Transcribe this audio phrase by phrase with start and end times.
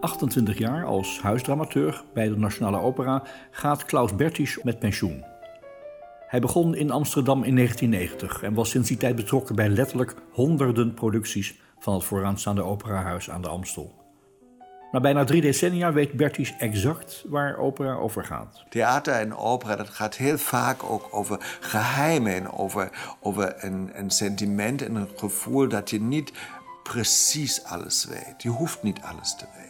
[0.00, 5.24] 28 jaar als huisdramateur bij de Nationale Opera gaat Klaus Bertisch met pensioen.
[6.26, 10.94] Hij begon in Amsterdam in 1990 en was sinds die tijd betrokken bij letterlijk honderden
[10.94, 13.98] producties van het vooraanstaande operahuis aan de Amstel.
[14.92, 18.64] Na bijna drie decennia weet Bertisch exact waar opera over gaat.
[18.68, 24.10] Theater en opera, dat gaat heel vaak ook over geheimen en over, over een, een
[24.10, 26.32] sentiment en een gevoel dat je niet
[26.82, 28.42] precies alles weet.
[28.42, 29.69] Je hoeft niet alles te weten.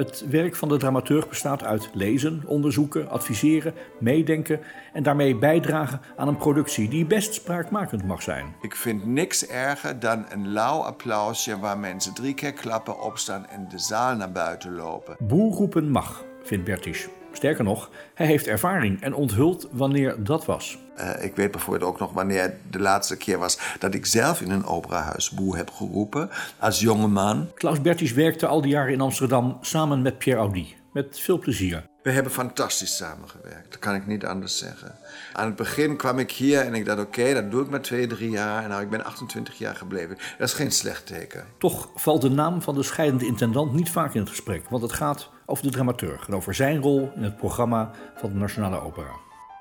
[0.00, 4.60] Het werk van de dramaturg bestaat uit lezen, onderzoeken, adviseren, meedenken
[4.92, 8.54] en daarmee bijdragen aan een productie die best spraakmakend mag zijn.
[8.60, 13.68] Ik vind niks erger dan een lauw applausje waar mensen drie keer klappen opstaan en
[13.68, 15.16] de zaal naar buiten lopen.
[15.18, 17.08] Boer roepen mag, vindt Bertisch.
[17.32, 20.78] Sterker nog, hij heeft ervaring en onthult wanneer dat was.
[20.98, 24.50] Uh, ik weet bijvoorbeeld ook nog wanneer de laatste keer was dat ik zelf in
[24.50, 27.50] een operahuis boe heb geroepen als jonge man.
[27.54, 30.79] Klaus Bertisch werkte al die jaren in Amsterdam samen met Pierre Audi.
[30.92, 31.88] Met veel plezier.
[32.02, 34.94] We hebben fantastisch samengewerkt, dat kan ik niet anders zeggen.
[35.32, 38.06] Aan het begin kwam ik hier en ik dacht: oké, dat doe ik maar twee,
[38.06, 38.62] drie jaar.
[38.62, 40.18] En nou, ik ben 28 jaar gebleven.
[40.38, 41.44] Dat is geen slecht teken.
[41.58, 44.92] Toch valt de naam van de scheidende intendant niet vaak in het gesprek, want het
[44.92, 49.12] gaat over de dramaturg en over zijn rol in het programma van de Nationale Opera.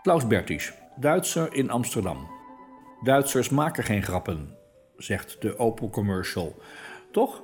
[0.01, 2.27] Klaus Bertisch, Duitser in Amsterdam.
[3.03, 4.55] Duitsers maken geen grappen,
[4.97, 6.61] zegt de Opel Commercial.
[7.11, 7.41] Toch?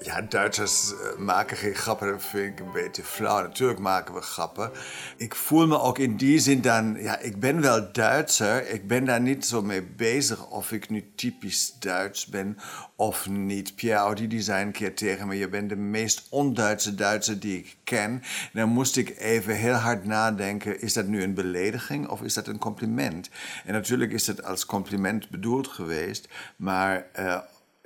[0.00, 3.42] Ja, Duitsers eh, maken geen grappen, dat vind ik een beetje flauw.
[3.42, 4.70] Natuurlijk maken we grappen.
[5.16, 8.70] Ik voel me ook in die zin dan, ja, ik ben wel Duitser.
[8.70, 12.58] Ik ben daar niet zo mee bezig of ik nu typisch Duits ben
[12.96, 13.74] of niet.
[13.74, 17.58] Pierre Audi die zei een keer tegen me, je bent de meest onduitse Duitser die
[17.58, 18.10] ik ken.
[18.10, 22.34] En dan moest ik even heel hard nadenken, is dat nu een belediging of is
[22.34, 23.30] dat een compliment?
[23.64, 27.06] En natuurlijk is het als compliment bedoeld geweest, maar...
[27.18, 27.38] Uh,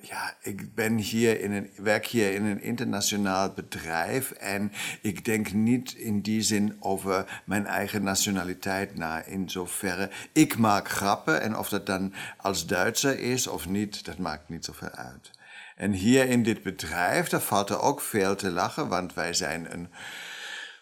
[0.02, 5.52] ja, ik ben hier in een, werk hier in een internationaal bedrijf en ik denk
[5.52, 9.24] niet in die zin over mijn eigen nationaliteit na.
[9.24, 14.18] In zoverre, ik maak grappen en of dat dan als Duitser is of niet, dat
[14.18, 15.30] maakt niet zoveel uit.
[15.76, 19.72] En hier in dit bedrijf, daar valt er ook veel te lachen, want wij zijn
[19.72, 19.88] een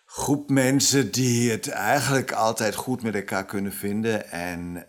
[0.07, 4.87] groep mensen die het eigenlijk altijd goed met elkaar kunnen vinden en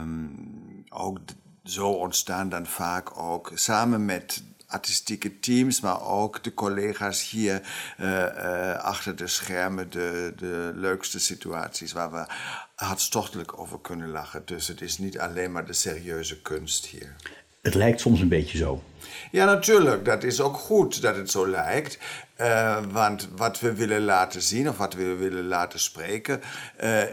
[0.00, 1.18] um, ook
[1.64, 7.62] zo ontstaan dan vaak ook samen met artistieke teams, maar ook de collega's hier
[8.00, 12.26] uh, uh, achter de schermen de, de leukste situaties waar we
[12.74, 14.42] hartstochtelijk over kunnen lachen.
[14.44, 17.14] Dus het is niet alleen maar de serieuze kunst hier.
[17.62, 18.82] Het lijkt soms een beetje zo.
[19.30, 20.04] Ja, natuurlijk.
[20.04, 21.98] Dat is ook goed dat het zo lijkt.
[22.40, 26.40] Uh, want wat we willen laten zien of wat we willen laten spreken,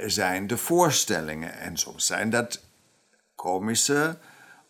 [0.06, 1.53] zijn de voorstellingen.
[1.53, 2.61] En soms zijn dat
[3.35, 4.17] komische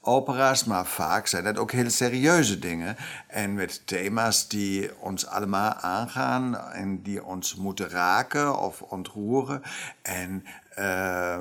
[0.01, 2.95] opera's, maar vaak zijn het ook heel serieuze dingen.
[3.27, 9.61] En met thema's die ons allemaal aangaan en die ons moeten raken of ontroeren.
[10.01, 10.45] En
[10.79, 11.39] uh,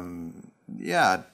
[0.77, 1.27] ja,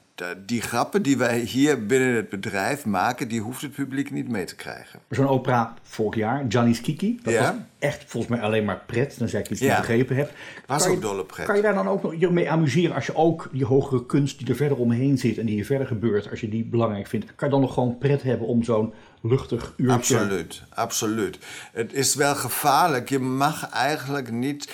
[0.46, 4.44] die grappen die wij hier binnen het bedrijf maken, die hoeft het publiek niet mee
[4.44, 5.00] te krijgen.
[5.10, 7.40] Zo'n opera vorig jaar, Johnny's Kiki, dat Ja.
[7.42, 9.76] was echt volgens mij alleen maar pret, dan zeg ik iets niet Ja.
[9.78, 10.30] begrepen heb.
[10.66, 11.46] Was Kan ook je- dolle pret.
[11.46, 14.38] Kan je daar dan ook nog je mee amuseren als je ook die hogere kunst
[14.38, 17.26] die er verder omheen zit en die hier verder gebeurt, als je die belangrijk vindt,
[17.34, 19.94] kan je dan nog gewoon pret hebben om zo'n luchtig uurtje...
[20.18, 21.38] Absoluut, absoluut.
[21.72, 23.08] Het is wel gevaarlijk.
[23.08, 24.72] Je mag eigenlijk niet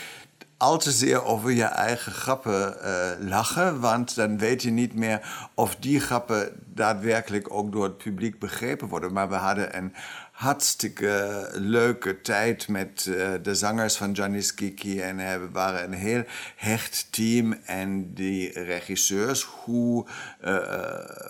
[0.62, 5.48] al te zeer over je eigen grappen eh, lachen, want dan weet je niet meer
[5.54, 9.12] of die grappen daadwerkelijk ook door het publiek begrepen worden.
[9.12, 9.94] Maar we hadden een
[10.42, 15.98] hartstikke leuke tijd met eh, de zangers van Giannis Kiki en eh, we waren een
[15.98, 16.24] heel
[16.56, 20.06] hecht team en die regisseurs, hoe
[20.40, 20.54] eh,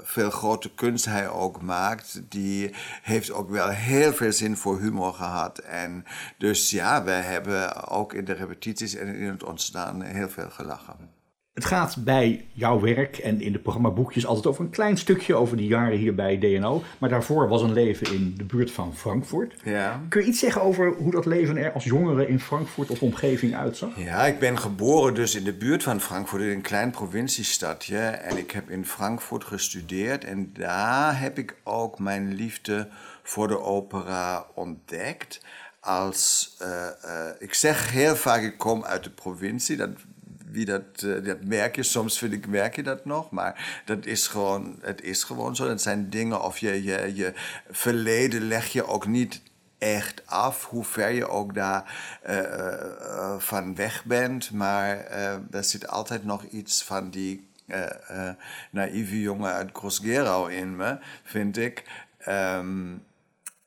[0.03, 5.15] veel grote kunst hij ook maakt, die heeft ook wel heel veel zin voor humor
[5.15, 5.59] gehad.
[5.59, 6.05] En
[6.39, 11.22] dus ja, we hebben ook in de repetities en in het ontstaan heel veel gelachen.
[11.53, 15.57] Het gaat bij jouw werk en in de programmaboekjes altijd over een klein stukje over
[15.57, 16.83] die jaren hier bij DNO.
[16.99, 19.55] Maar daarvoor was een leven in de buurt van Frankfurt.
[19.65, 20.01] Ja.
[20.09, 23.55] Kun je iets zeggen over hoe dat leven er als jongere in Frankfurt of omgeving
[23.57, 23.97] uitzag?
[23.97, 27.99] Ja, ik ben geboren dus in de buurt van Frankfurt, in een klein provinciestadje.
[27.99, 30.25] En ik heb in Frankfurt gestudeerd.
[30.25, 32.89] En daar heb ik ook mijn liefde
[33.23, 35.41] voor de opera ontdekt.
[35.81, 36.57] als,
[37.39, 39.77] ik zeg heel vaak, ik kom uit de provincie.
[39.77, 39.91] Dat,
[40.53, 44.27] wie dat, dat merk je, soms vind ik, merk je dat nog, maar dat is
[44.27, 45.67] gewoon, het is gewoon zo.
[45.67, 47.33] Dat zijn dingen, of je, je, je
[47.71, 49.41] verleden leg je ook niet
[49.79, 51.95] echt af, hoe ver je ook daar
[52.29, 54.51] uh, van weg bent.
[54.51, 57.51] Maar uh, er zit altijd nog iets van die
[58.71, 61.85] naïeve jongen uit Groß-Gerau in me, vind ik.
[62.29, 63.05] Um,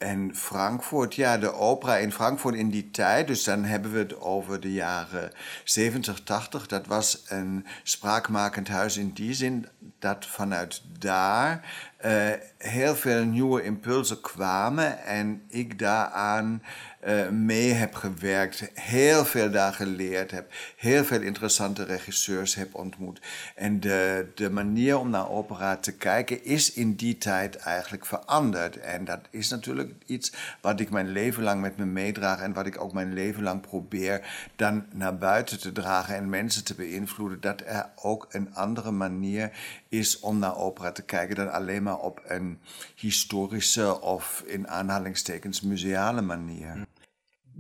[0.06, 4.22] en Frankfurt, ja, de opera in Frankfurt in die tijd, dus dan hebben we het
[4.22, 5.32] over de jaren
[5.64, 6.68] 70, 80.
[6.68, 9.68] Dat was een spraakmakend huis in die zin
[10.00, 11.64] dat vanuit daar
[12.06, 16.62] uh, heel veel nieuwe impulsen kwamen en ik daaraan
[17.08, 23.22] uh, mee heb gewerkt, heel veel daar geleerd heb, heel veel interessante regisseurs heb ontmoet.
[23.56, 28.80] En de, de manier om naar opera te kijken is in die tijd eigenlijk veranderd.
[28.80, 32.66] En dat is natuurlijk iets wat ik mijn leven lang met me meedraag en wat
[32.66, 37.42] ik ook mijn leven lang probeer dan naar buiten te dragen en mensen te beïnvloeden.
[37.42, 39.52] Dat er ook een andere manier
[39.90, 42.60] is om naar opera te kijken dan alleen maar op een
[42.96, 46.86] historische of in aanhalingstekens museale manier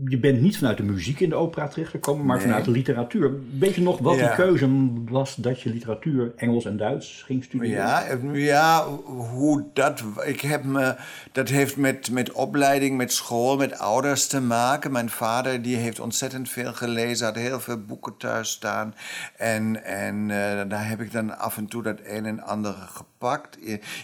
[0.03, 3.31] je bent niet vanuit de muziek in de opera terechtgekomen, maar vanuit de literatuur.
[3.59, 4.27] Weet je nog wat ja.
[4.27, 4.69] die keuze
[5.09, 7.75] was dat je literatuur Engels en Duits ging studeren?
[7.75, 8.03] Ja,
[8.33, 10.03] ja hoe dat.
[10.25, 10.95] Ik heb me,
[11.31, 14.91] dat heeft met, met opleiding, met school, met ouders te maken.
[14.91, 18.95] Mijn vader die heeft ontzettend veel gelezen, had heel veel boeken thuis staan.
[19.37, 23.57] En, en uh, daar heb ik dan af en toe dat een en ander gepakt.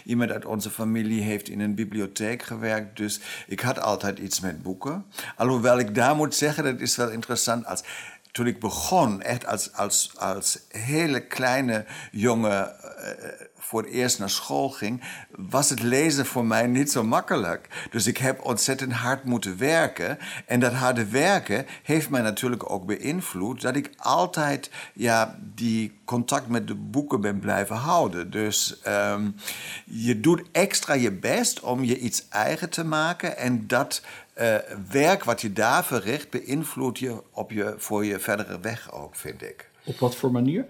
[0.04, 4.62] Iemand uit onze familie heeft in een bibliotheek gewerkt, dus ik had altijd iets met
[4.62, 5.04] boeken.
[5.36, 7.66] Alhoewel ik daar moet zeggen, dat is wel interessant.
[7.66, 7.82] Als,
[8.32, 13.08] toen ik begon, echt als, als, als hele kleine jongen uh,
[13.72, 17.68] voor het eerst naar school ging, was het lezen voor mij niet zo makkelijk.
[17.90, 20.18] Dus ik heb ontzettend hard moeten werken.
[20.46, 26.48] En dat harde werken heeft mij natuurlijk ook beïnvloed dat ik altijd ja, die contact
[26.48, 28.30] met de boeken ben blijven houden.
[28.30, 29.34] Dus um,
[29.84, 34.02] je doet extra je best om je iets eigen te maken en dat
[34.40, 34.56] uh,
[34.90, 39.42] werk wat je daar verricht beïnvloedt je op je voor je verdere weg ook, vind
[39.42, 39.70] ik.
[39.84, 40.66] Op wat voor manier?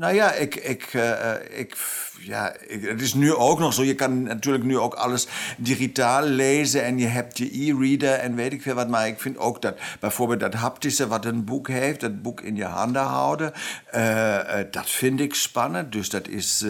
[0.00, 1.76] Nou ja, ik, ik, uh, ik,
[2.20, 3.82] ja ik, het is nu ook nog zo.
[3.82, 8.52] Je kan natuurlijk nu ook alles digitaal lezen en je hebt je e-reader en weet
[8.52, 8.88] ik veel wat.
[8.88, 12.56] Maar ik vind ook dat bijvoorbeeld dat haptische wat een boek heeft, dat boek in
[12.56, 13.52] je handen houden,
[13.94, 14.38] uh,
[14.70, 15.92] dat vind ik spannend.
[15.92, 16.64] Dus dat is,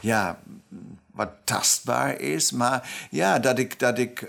[0.00, 0.38] ja,
[1.12, 2.52] wat tastbaar is.
[2.52, 4.28] Maar ja, dat ik, dat ik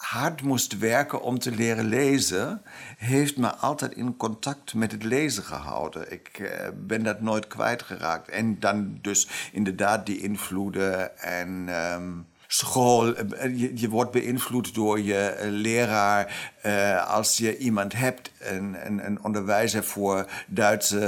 [0.00, 2.62] hard moest werken om te leren lezen,
[2.96, 6.12] heeft me altijd in contact met het lezen gehouden.
[6.12, 8.28] Ik uh, ben dat nooit kwijtgeraakt.
[8.28, 13.16] En dan dus inderdaad die invloeden en um, school.
[13.16, 16.52] Eh, je, je, wordt beïnvloed door je eh, leraar.
[16.66, 18.76] Uh, als je iemand hebt, een,
[19.06, 20.98] een, onderwijzer voor Duitse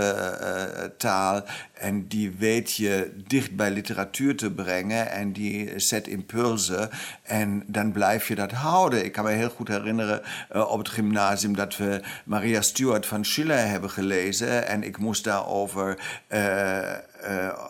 [0.40, 6.90] uh, taal, en die weet je dicht bij literatuur te brengen en die zet impulsen
[7.22, 9.04] en dan blijf je dat houden.
[9.04, 13.66] Ik kan me heel goed herinneren op het gymnasium dat we Maria Stuart van Schiller
[13.68, 15.98] hebben gelezen en ik moest daarover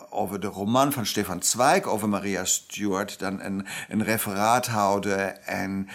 [0.09, 5.45] over de roman van Stefan Zweig over Maria Stuart dan een, een referaat houden.
[5.45, 5.87] En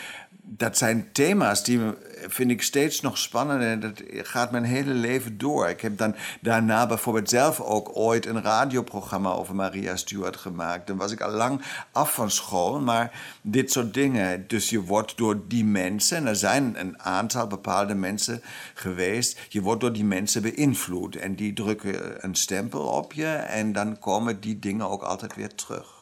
[0.50, 1.80] dat zijn thema's die
[2.26, 5.68] vind ik steeds nog spannend en dat gaat mijn hele leven door.
[5.68, 10.86] Ik heb dan daarna bijvoorbeeld zelf ook ooit een radioprogramma over Maria Stuart gemaakt.
[10.86, 14.44] Dan was ik al lang af van school, maar dit soort dingen.
[14.46, 18.42] Dus je wordt door die mensen, en er zijn een aantal bepaalde mensen
[18.74, 21.16] geweest, je wordt door die mensen beïnvloed.
[21.16, 25.54] En die drukken een stempel op je en dan komen die dingen ook altijd weer
[25.54, 25.97] terug.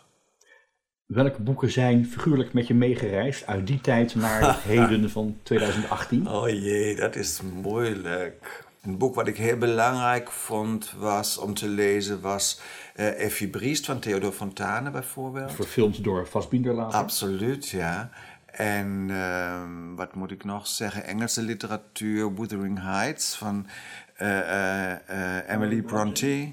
[1.06, 6.28] Welke boeken zijn figuurlijk met je meegereisd uit die tijd naar het heden van 2018?
[6.28, 8.64] Oh jee, dat is moeilijk.
[8.82, 12.60] Een boek wat ik heel belangrijk vond was om te lezen was
[12.96, 15.52] uh, Effie Briest van Theodor Fontane bijvoorbeeld.
[15.52, 16.98] Verfilmd door Fassbinder later.
[16.98, 18.10] Absoluut, ja.
[18.46, 19.62] En uh,
[19.96, 21.04] wat moet ik nog zeggen?
[21.04, 23.66] Engelse literatuur, Wuthering Heights van
[24.22, 26.52] uh, Emily Bronte.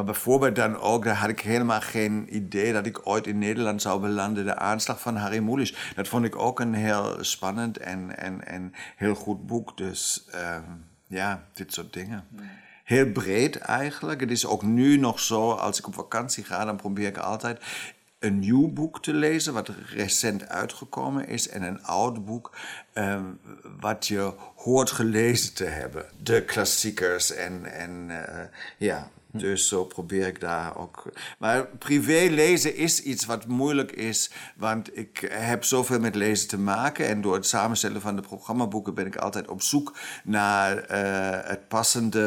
[0.00, 3.82] Maar bijvoorbeeld dan ook, daar had ik helemaal geen idee dat ik ooit in Nederland
[3.82, 5.92] zou belanden, de aanslag van Harry Mulisch.
[5.94, 9.76] Dat vond ik ook een heel spannend en, en, en heel goed boek.
[9.76, 12.24] Dus um, ja, dit soort dingen.
[12.84, 14.20] Heel breed eigenlijk.
[14.20, 17.64] Het is ook nu nog zo, als ik op vakantie ga, dan probeer ik altijd
[18.18, 22.56] een nieuw boek te lezen, wat recent uitgekomen is, en een oud boek,
[22.94, 23.40] um,
[23.80, 26.04] wat je hoort gelezen te hebben.
[26.22, 28.18] De klassiekers en, en uh,
[28.76, 31.12] ja, Dus zo probeer ik daar ook.
[31.38, 36.58] Maar privé lezen is iets wat moeilijk is, want ik heb zoveel met lezen te
[36.58, 37.08] maken.
[37.08, 41.68] En door het samenstellen van de programmaboeken ben ik altijd op zoek naar uh, het
[41.68, 42.18] passende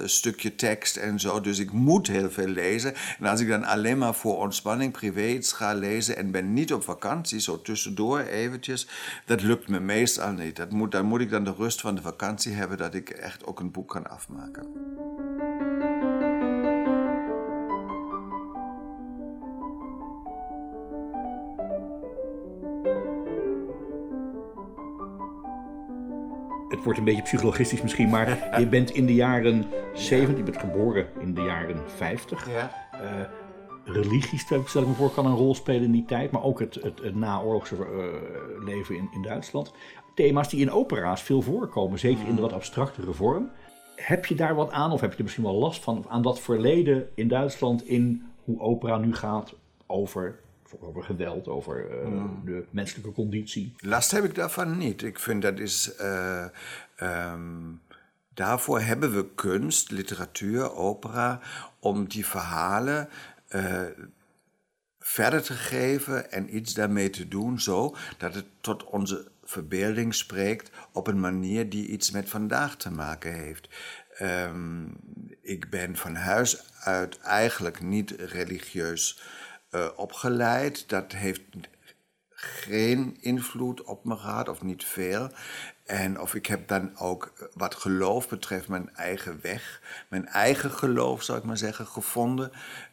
[0.00, 1.40] uh, stukje tekst en zo.
[1.40, 2.94] Dus ik moet heel veel lezen.
[3.18, 6.72] En als ik dan alleen maar voor ontspanning privé iets ga lezen en ben niet
[6.72, 8.88] op vakantie, zo tussendoor eventjes,
[9.24, 10.56] dat lukt me meestal niet.
[10.56, 13.46] Dat moet, dan moet ik dan de rust van de vakantie hebben dat ik echt
[13.46, 14.66] ook een boek kan afmaken.
[26.78, 30.56] Het wordt een beetje psychologistisch misschien, maar je bent in de jaren 70, je bent
[30.56, 32.50] geboren in de jaren 50.
[32.50, 32.70] Ja.
[33.02, 33.20] Uh,
[33.84, 36.74] religie, stel ik me voor, kan een rol spelen in die tijd, maar ook het,
[36.74, 39.72] het, het naoorlogse uh, leven in, in Duitsland.
[40.14, 43.50] Thema's die in opera's veel voorkomen, zeker in de wat abstractere vorm.
[43.96, 46.40] Heb je daar wat aan, of heb je er misschien wel last van, aan dat
[46.40, 49.54] verleden in Duitsland, in hoe opera nu gaat
[49.86, 50.40] over
[50.80, 53.74] over geweld, over uh, de menselijke conditie.
[53.78, 55.02] Last heb ik daarvan niet.
[55.02, 55.92] Ik vind dat is.
[56.00, 56.44] Uh,
[57.02, 57.80] um,
[58.34, 61.40] daarvoor hebben we kunst, literatuur, opera,
[61.78, 63.08] om die verhalen.
[63.50, 63.82] Uh,
[65.00, 70.70] verder te geven en iets daarmee te doen, zo dat het tot onze verbeelding spreekt
[70.92, 73.68] op een manier die iets met vandaag te maken heeft.
[74.22, 74.96] Um,
[75.40, 79.22] ik ben van huis uit eigenlijk niet religieus
[79.70, 80.88] uh, opgeleid.
[80.88, 81.42] Dat heeft
[82.30, 85.30] geen invloed op me gehad, of niet veel.
[85.86, 91.22] En of ik heb dan ook wat geloof betreft mijn eigen weg, mijn eigen geloof
[91.22, 92.52] zou ik maar zeggen, gevonden.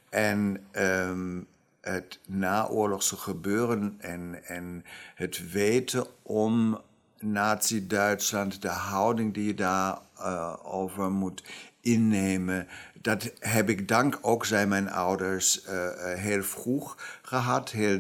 [0.10, 1.48] En um,
[1.82, 6.82] het naoorlogse gebeuren en, en het weten om
[7.20, 11.44] Nazi-Duitsland, de houding die je daarover uh, over moet
[11.86, 12.68] innemen,
[13.02, 18.00] dat heb ik dank ook, zijn mijn ouders, uh, heel vroeg gehad, heel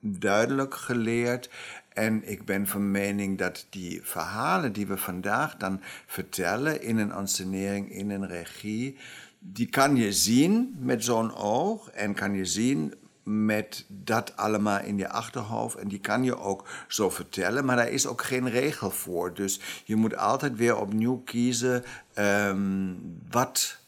[0.00, 1.50] duidelijk geleerd.
[1.88, 7.12] En ik ben van mening dat die verhalen die we vandaag dan vertellen in een
[7.12, 8.96] ansenering, in een regie,
[9.38, 14.98] die kan je zien met zo'n oog en kan je zien met dat allemaal in
[14.98, 15.76] je achterhoofd.
[15.76, 19.34] En die kan je ook zo vertellen, maar daar is ook geen regel voor.
[19.34, 23.78] Dus je moet altijd weer opnieuw kiezen, um, wat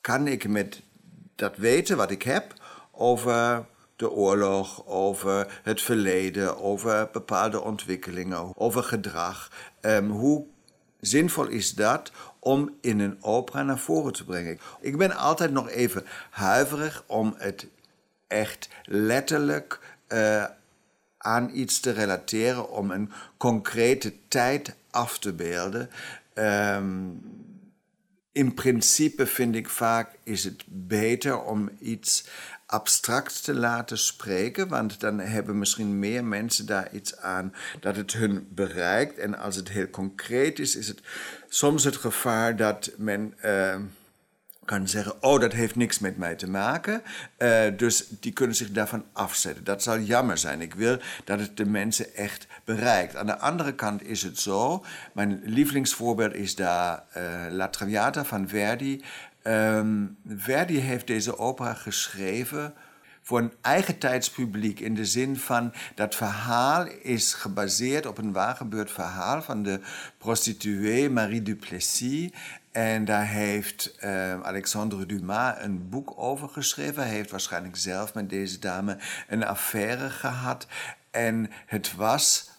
[0.00, 0.82] kan ik met
[1.34, 2.54] dat weten wat ik heb
[2.90, 3.64] over
[3.96, 9.50] de oorlog, over het verleden, over bepaalde ontwikkelingen, over gedrag.
[9.80, 10.44] Um, hoe
[11.00, 14.58] zinvol is dat om in een opera naar voren te brengen?
[14.80, 17.66] Ik ben altijd nog even huiverig om het
[18.30, 20.44] echt letterlijk uh,
[21.16, 25.90] aan iets te relateren, om een concrete tijd af te beelden.
[26.34, 27.20] Um,
[28.32, 32.24] in principe vind ik vaak is het beter om iets
[32.66, 38.12] abstract te laten spreken, want dan hebben misschien meer mensen daar iets aan dat het
[38.12, 39.18] hun bereikt.
[39.18, 41.00] En als het heel concreet is, is het
[41.48, 43.34] soms het gevaar dat men.
[43.44, 43.76] Uh,
[44.70, 47.02] kan zeggen, oh, dat heeft niks met mij te maken.
[47.38, 49.64] Uh, dus die kunnen zich daarvan afzetten.
[49.64, 50.60] Dat zal jammer zijn.
[50.60, 53.16] Ik wil dat het de mensen echt bereikt.
[53.16, 58.48] Aan de andere kant is het zo, mijn lievelingsvoorbeeld is daar uh, La Traviata van
[58.48, 59.04] Verdi.
[59.42, 62.74] Um, Verdi heeft deze opera geschreven
[63.22, 64.80] voor een eigen tijdspubliek.
[64.80, 69.80] In de zin van dat verhaal is gebaseerd op een waargebeurd verhaal van de
[70.18, 72.30] prostituee Marie Duplessis.
[72.72, 77.02] En daar heeft uh, Alexandre Dumas een boek over geschreven.
[77.02, 78.98] Hij heeft waarschijnlijk zelf met deze dame
[79.28, 80.66] een affaire gehad.
[81.10, 82.50] En het was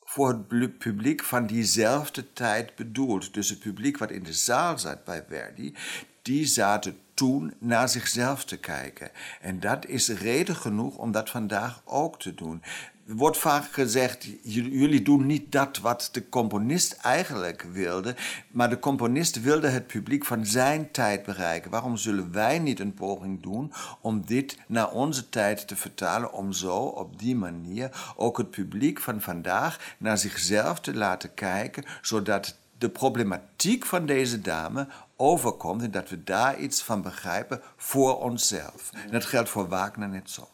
[0.00, 3.34] voor het publiek van diezelfde tijd bedoeld.
[3.34, 5.74] Dus het publiek wat in de zaal zat bij Verdi,
[6.22, 9.10] die zaten toen naar zichzelf te kijken.
[9.40, 12.62] En dat is reden genoeg om dat vandaag ook te doen.
[13.06, 18.14] Wordt vaak gezegd, jullie doen niet dat wat de componist eigenlijk wilde,
[18.50, 21.70] maar de componist wilde het publiek van zijn tijd bereiken.
[21.70, 26.52] Waarom zullen wij niet een poging doen om dit naar onze tijd te vertalen, om
[26.52, 32.56] zo op die manier ook het publiek van vandaag naar zichzelf te laten kijken, zodat
[32.78, 38.90] de problematiek van deze dame overkomt en dat we daar iets van begrijpen voor onszelf.
[38.92, 40.48] En dat geldt voor Wagner net zo.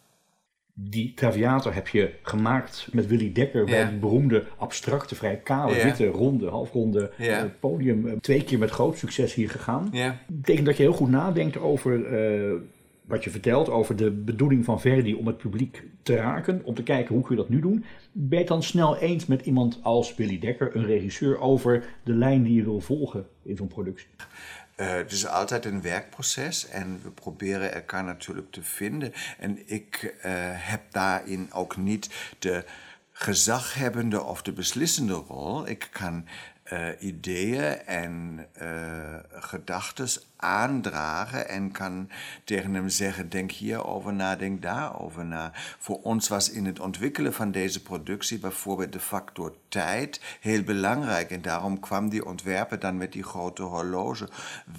[0.81, 6.07] Die Traviata heb je gemaakt met Willy Dekker bij het beroemde abstracte, vrij kale, witte,
[6.07, 8.07] ronde, halfronde uh, podium.
[8.07, 9.89] Eh, twee keer met groot succes hier gegaan.
[9.93, 12.21] Dat betekent dat je heel goed nadenkt over
[12.53, 12.61] uh,
[13.09, 16.83] wat je vertelt, over de bedoeling van Verdi om het publiek te raken, om te
[16.83, 17.85] kijken hoe kun je dat nu doen.
[18.13, 22.15] Ben je het dan snel eens met iemand als Willy Dekker, een regisseur, over de
[22.15, 24.09] lijn die je wil volgen in zo'n productie?
[24.81, 29.13] Uh, het is altijd een werkproces en we proberen elkaar natuurlijk te vinden.
[29.39, 32.09] En ik uh, heb daarin ook niet
[32.39, 32.65] de
[33.13, 35.69] gezaghebbende of de beslissende rol.
[35.69, 36.27] Ik kan
[36.73, 38.47] uh, ideeën en
[39.31, 40.09] gedachten
[40.39, 42.11] aandragen en kan
[42.45, 45.53] tegen hem zeggen: denk hierover na, denk daarover na.
[45.79, 51.31] Voor ons was in het ontwikkelen van deze productie bijvoorbeeld de factor tijd heel belangrijk.
[51.31, 54.29] En daarom kwam die ontwerper dan met die grote horloge.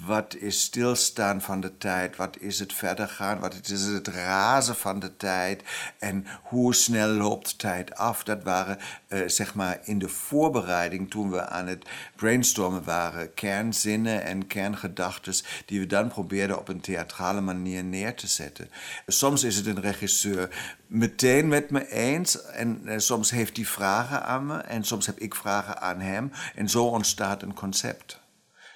[0.06, 2.16] Wat is stilstaan van de tijd?
[2.16, 3.38] Wat is het verder gaan?
[3.38, 5.62] Wat is het razen van de tijd?
[5.98, 8.24] En hoe snel loopt tijd af?
[8.24, 14.22] Dat waren uh, zeg maar in de voorbereiding toen we aan het brainstormen waren kernzinnen
[14.22, 15.34] en kerngedachten
[15.66, 18.70] die we dan probeerden op een theatrale manier neer te zetten.
[19.06, 24.24] Soms is het een regisseur meteen met me eens en uh, soms heeft hij vragen
[24.24, 28.20] aan me en soms heb ik vragen aan hem en zo ontstaat een concept.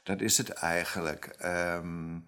[0.03, 1.37] Dat is het eigenlijk.
[1.45, 2.27] Um,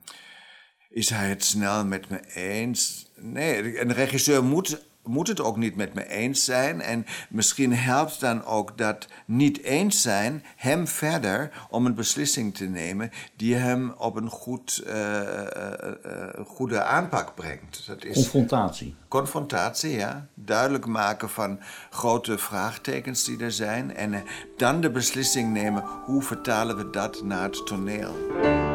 [0.90, 3.10] is hij het snel met me eens?
[3.16, 6.80] Nee, een regisseur moet moet het ook niet met me eens zijn.
[6.80, 12.64] En misschien helpt dan ook dat niet eens zijn hem verder om een beslissing te
[12.64, 17.86] nemen die hem op een goed, uh, uh, goede aanpak brengt.
[17.86, 18.94] Dat is confrontatie.
[19.08, 20.26] Confrontatie, ja.
[20.34, 21.60] Duidelijk maken van
[21.90, 23.96] grote vraagtekens die er zijn.
[23.96, 24.24] En
[24.56, 28.65] dan de beslissing nemen hoe vertalen we dat naar het toneel.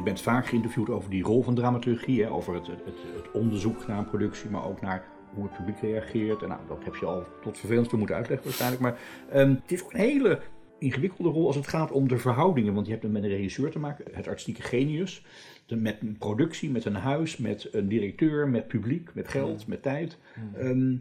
[0.00, 2.80] Je bent vaak geïnterviewd over die rol van dramaturgie, hè, over het, het,
[3.14, 5.04] het, onderzoek naar een productie, maar ook naar
[5.34, 6.42] hoe het publiek reageert.
[6.42, 8.82] En nou, dat heb je al tot vervelend toe moeten uitleggen waarschijnlijk.
[8.82, 8.98] Maar
[9.34, 10.40] um, het is ook een hele
[10.78, 12.74] ingewikkelde rol als het gaat om de verhoudingen.
[12.74, 15.24] Want je hebt met een regisseur te maken, het artistieke genius.
[15.66, 19.82] De, met een productie, met een huis, met een directeur, met publiek, met geld, met
[19.82, 20.18] tijd.
[20.58, 20.98] Um, uh,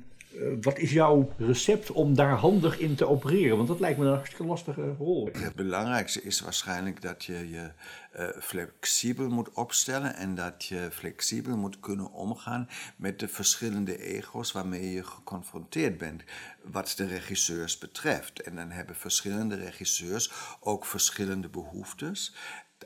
[0.62, 3.55] wat is jouw recept om daar handig in te opereren?
[3.55, 5.29] Want dat lijkt me een hartstikke lastige rol.
[5.31, 7.71] Het belangrijkste is waarschijnlijk dat je je
[8.17, 14.51] uh, flexibel moet opstellen en dat je flexibel moet kunnen omgaan met de verschillende ego's
[14.51, 16.24] waarmee je geconfronteerd bent,
[16.63, 18.42] wat de regisseurs betreft.
[18.42, 22.35] En dan hebben verschillende regisseurs ook verschillende behoeftes.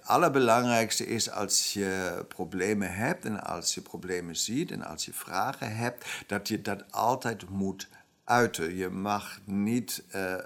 [0.04, 5.76] Allerbelangrijkste is als je problemen hebt en als je problemen ziet en als je vragen
[5.76, 7.88] hebt, dat je dat altijd moet
[8.24, 8.76] uiten.
[8.76, 10.38] Je mag niet uh, uh,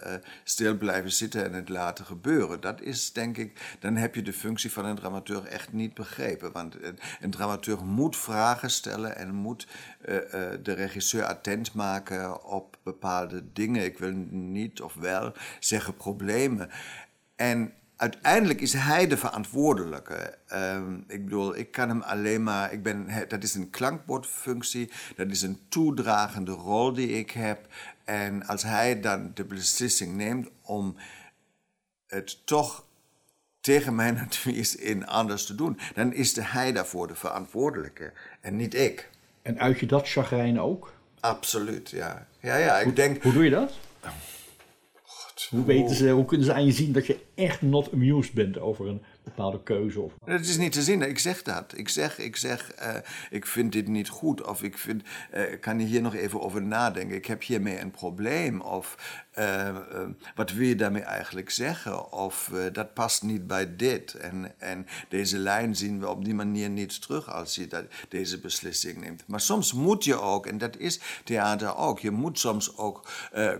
[0.44, 2.62] stil blijven zitten en het laten gebeuren.
[2.62, 6.52] Dat is, denk ik, dan heb je de functie van een dramaturg echt niet begrepen.
[6.52, 9.68] Want een, een dramaturg moet vragen stellen en moet
[10.02, 10.18] uh,
[10.64, 13.84] de regisseur attent maken op bepaalde dingen.
[13.84, 16.70] Ik wil niet of wel zeggen problemen.
[17.36, 20.38] En uiteindelijk is hij de verantwoordelijke.
[20.54, 22.74] Um, ik bedoel, ik kan hem alleen maar.
[22.74, 27.68] Ik ben, dat is een klankbordfunctie, dat is een toedragende rol die ik heb.
[28.04, 30.96] En als hij dan de beslissing neemt om
[32.08, 32.86] het toch
[33.62, 38.56] tegen mijn advies in anders te doen, dan is de hij daarvoor de verantwoordelijke en
[38.56, 39.10] niet ik.
[39.42, 40.94] En uit je dat chagrijn ook?
[41.20, 42.28] Absoluut, ja.
[42.40, 43.74] ja, ja ik hoe, denk, hoe doe je dat?
[45.50, 48.60] Hoe, weten ze, hoe kunnen ze aan je zien dat je echt not amused bent
[48.60, 50.02] over een bepaalde keuze?
[50.02, 50.14] Of...
[50.26, 51.74] Het is niet te zien, ik zeg dat.
[51.78, 52.96] Ik zeg, ik, zeg uh,
[53.30, 57.16] ik vind dit niet goed of ik vind, uh, kan hier nog even over nadenken.
[57.16, 58.96] Ik heb hiermee een probleem of
[59.40, 59.76] uh,
[60.36, 62.12] wat wil je daarmee eigenlijk zeggen?
[62.12, 64.14] Of dat past niet bij dit.
[64.14, 68.40] En, en deze lijn zien we op die manier niet terug als je dat, deze
[68.40, 69.24] beslissing neemt.
[69.28, 73.10] Maar soms moet je ook, en dat is theater ook, je moet soms ook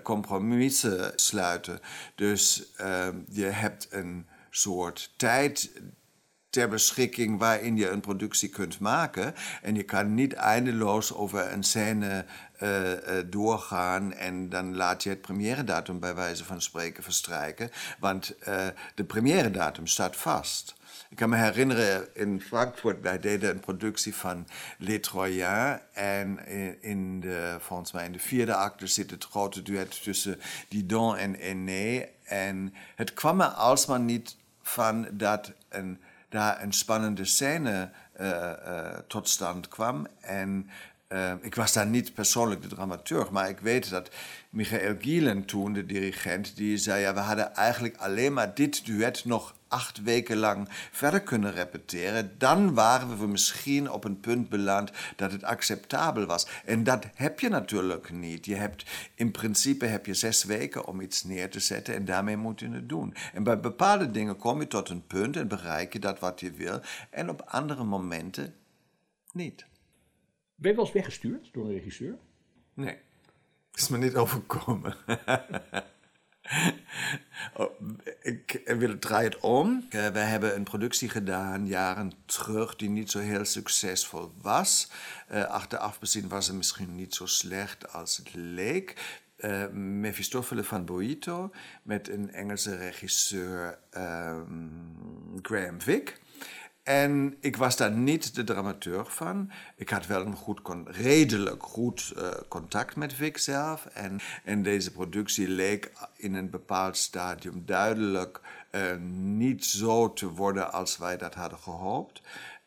[0.04, 1.80] compromissen sluiten.
[2.16, 2.72] Dus
[3.30, 4.26] je hebt een
[4.58, 5.72] soort tijd
[6.50, 9.36] ter beschikking waarin je een productie kunt maken.
[9.62, 12.26] En je kan niet eindeloos over een scène
[12.64, 17.70] uh, uh, doorgaan en dan laat je het première-datum bij wijze van spreken verstrijken.
[18.00, 20.76] Want uh, de première-datum staat vast.
[21.10, 25.80] Ik kan me herinneren, in Frankfurt, wij deden een productie van Les Troyens.
[25.94, 26.48] En
[26.82, 31.36] in de, volgens mij in de vierde acte zit het grote duet tussen Didon en
[31.36, 32.06] Aîné.
[32.24, 34.36] En het kwam er alsmaar niet
[34.68, 38.28] van dat een, daar een spannende scène uh,
[38.68, 40.08] uh, tot stand kwam.
[40.22, 40.70] En
[41.10, 44.10] uh, ik was daar niet persoonlijk de dramaturg, maar ik weet dat
[44.50, 49.26] Michael Gielen toen, de dirigent, die zei: ja, we hadden eigenlijk alleen maar dit duet
[49.26, 54.92] nog acht weken lang verder kunnen repeteren, dan waren we misschien op een punt beland
[55.16, 56.48] dat het acceptabel was.
[56.66, 58.46] En dat heb je natuurlijk niet.
[58.46, 62.38] Je hebt, in principe heb je zes weken om iets neer te zetten en daarmee
[62.38, 63.14] moet je het doen.
[63.34, 66.52] En bij bepaalde dingen kom je tot een punt en bereik je dat wat je
[66.52, 66.82] wil.
[67.10, 68.56] En op andere momenten
[69.32, 69.67] niet.
[70.60, 72.18] Ben je wel eens weggestuurd door een regisseur?
[72.74, 72.98] Nee.
[73.74, 74.96] Is me niet overkomen.
[77.54, 77.82] Oh,
[78.22, 79.88] ik wil draai het om.
[79.90, 84.92] Uh, we hebben een productie gedaan jaren terug die niet zo heel succesvol was.
[85.32, 89.20] Uh, achteraf bezien was het misschien niet zo slecht als het leek.
[89.38, 91.52] Uh, Mephistofele van Boito
[91.84, 96.20] met een Engelse regisseur um, Graham Vick.
[96.88, 99.52] En ik was daar niet de dramaturg van.
[99.76, 103.86] Ik had wel een goed, redelijk goed uh, contact met Vic zelf.
[103.86, 108.40] En, en deze productie leek in een bepaald stadium duidelijk
[108.72, 112.22] uh, niet zo te worden als wij dat hadden gehoopt.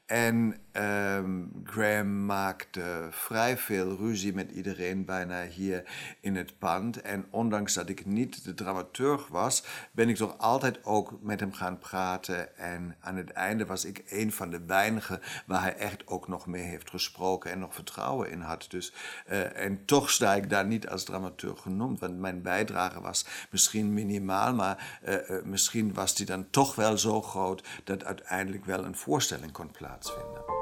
[0.07, 5.85] En um, Graham maakte vrij veel ruzie met iedereen bijna hier
[6.21, 7.01] in het pand.
[7.01, 11.53] En ondanks dat ik niet de dramaturg was, ben ik toch altijd ook met hem
[11.53, 12.57] gaan praten.
[12.57, 16.47] En aan het einde was ik een van de weinigen waar hij echt ook nog
[16.47, 18.67] mee heeft gesproken en nog vertrouwen in had.
[18.69, 18.93] Dus,
[19.31, 23.95] uh, en toch sta ik daar niet als dramaturg genoemd, want mijn bijdrage was misschien
[23.95, 28.85] minimaal, maar uh, uh, misschien was die dan toch wel zo groot dat uiteindelijk wel
[28.85, 30.60] een voorstelling kon plaatsvinden.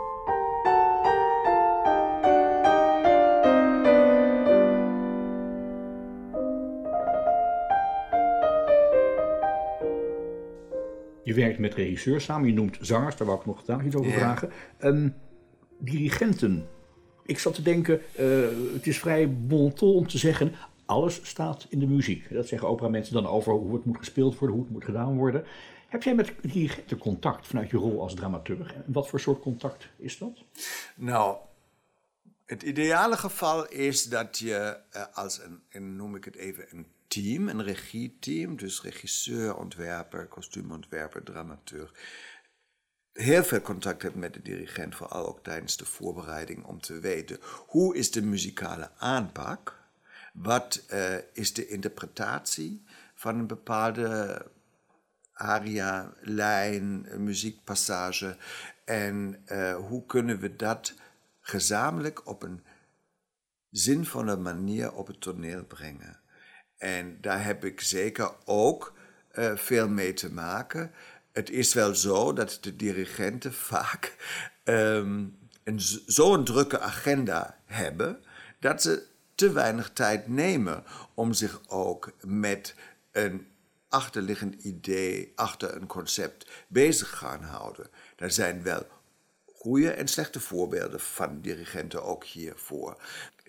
[11.29, 14.12] Je werkt met regisseurs samen, je noemt zangers, daar wou ik nog daar iets over
[14.12, 14.51] vragen.
[14.81, 15.14] Um,
[15.79, 16.69] dirigenten.
[17.25, 20.53] Ik zat te denken, uh, het is vrij bonton om te zeggen,
[20.85, 22.33] alles staat in de muziek.
[22.33, 25.17] Dat zeggen opera mensen dan over hoe het moet gespeeld worden, hoe het moet gedaan
[25.17, 25.45] worden.
[25.88, 28.75] Heb jij met dirigenten contact vanuit je rol als dramaturg?
[28.75, 30.45] En wat voor soort contact is dat?
[30.97, 31.37] Nou,
[32.47, 36.87] het ideale geval is dat je uh, als een, en noem ik het even, een
[37.09, 41.92] team, een regieteam, dus regisseur, ontwerper, kostuumontwerper, dramaturg,
[43.12, 47.38] heel veel contact hebt met de dirigent, vooral ook tijdens de voorbereiding, om te weten
[47.66, 49.77] hoe is de muzikale aanpak,
[50.33, 54.47] wat uh, is de interpretatie van een bepaalde
[55.33, 58.37] aria, lijn, muziekpassage?
[58.85, 60.94] En uh, hoe kunnen we dat
[61.40, 62.64] gezamenlijk op een
[63.71, 66.21] zinvolle manier op het toneel brengen.
[66.79, 68.97] En daar heb ik zeker ook
[69.35, 70.93] uh, veel mee te maken.
[71.33, 74.17] Het is wel zo dat de dirigenten vaak
[74.64, 75.38] um,
[76.07, 78.25] zo'n drukke agenda hebben
[78.61, 82.75] dat ze te weinig tijd nemen om zich ook met
[83.12, 83.47] een
[83.88, 87.87] achterliggend idee, achter een concept bezig gaan houden.
[88.17, 88.87] Er zijn wel
[89.45, 93.03] goede en slechte voorbeelden van dirigenten ook hiervoor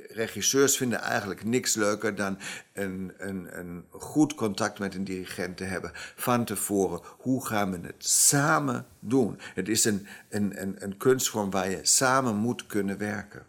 [0.08, 2.38] regisseurs vinden eigenlijk niks leuker dan
[2.74, 7.02] een, een, een goed contact met een dirigent te hebben van tevoren.
[7.04, 9.40] Hoe gaan we het samen doen?
[9.54, 13.46] Het is een, een, een, een kunstvorm waar je samen moet kunnen werken.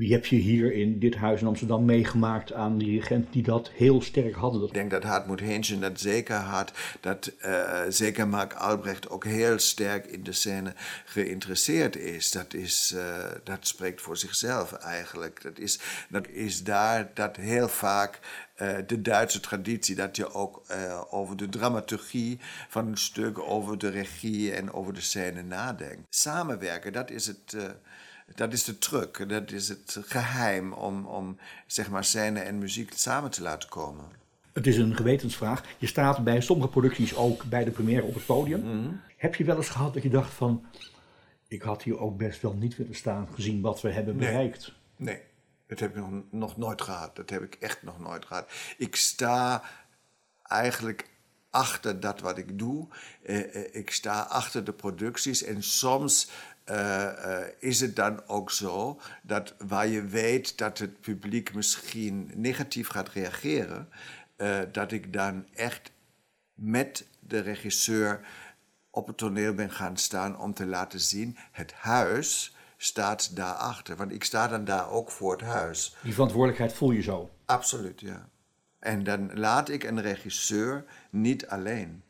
[0.00, 4.02] Wie heb je hier in dit huis in Amsterdam meegemaakt aan dirigenten die dat heel
[4.02, 4.66] sterk hadden?
[4.66, 6.72] Ik denk dat Hartmut Heenschen dat zeker had.
[7.00, 10.72] Dat uh, zeker Mark Albrecht ook heel sterk in de scène
[11.04, 12.30] geïnteresseerd is.
[12.30, 13.02] Dat, is, uh,
[13.44, 15.42] dat spreekt voor zichzelf eigenlijk.
[15.42, 18.18] Dat is, dat is daar dat heel vaak
[18.62, 20.62] uh, de Duitse traditie, dat je ook
[21.10, 26.06] over de dramaturgie van een stuk, over de regie en over de scène nadenkt.
[26.08, 27.56] Samenwerken, dat is het.
[28.34, 32.92] Dat is de truc, dat is het geheim om, om zeg maar scène en muziek
[32.94, 34.04] samen te laten komen.
[34.52, 35.64] Het is een gewetensvraag.
[35.78, 38.60] Je staat bij sommige producties ook bij de première op het podium.
[38.60, 40.64] Mm Heb je wel eens gehad dat je dacht van...
[41.48, 44.28] ik had hier ook best wel niet willen staan gezien wat we hebben nee.
[44.28, 44.72] bereikt?
[44.96, 45.20] Nee,
[45.66, 47.16] dat heb ik nog, nog nooit gehad.
[47.16, 48.50] Dat heb ik echt nog nooit gehad.
[48.76, 49.62] Ik sta
[50.42, 51.08] eigenlijk
[51.50, 52.88] achter dat wat ik doe.
[53.22, 56.30] Uh, ik sta achter de producties en soms
[57.58, 63.08] is het dan ook zo dat waar je weet dat het publiek misschien negatief gaat
[63.08, 63.88] reageren,
[64.36, 65.90] uh, dat ik dan echt
[66.54, 68.20] met de regisseur
[68.90, 73.96] op het toneel ben gaan staan om te laten zien: het huis staat daarachter.
[73.96, 75.96] Want ik sta dan daar ook voor het huis.
[76.02, 77.30] Die verantwoordelijkheid voel je zo?
[77.44, 78.28] Absoluut, ja.
[78.78, 82.02] En dan laat ik een regisseur niet alleen.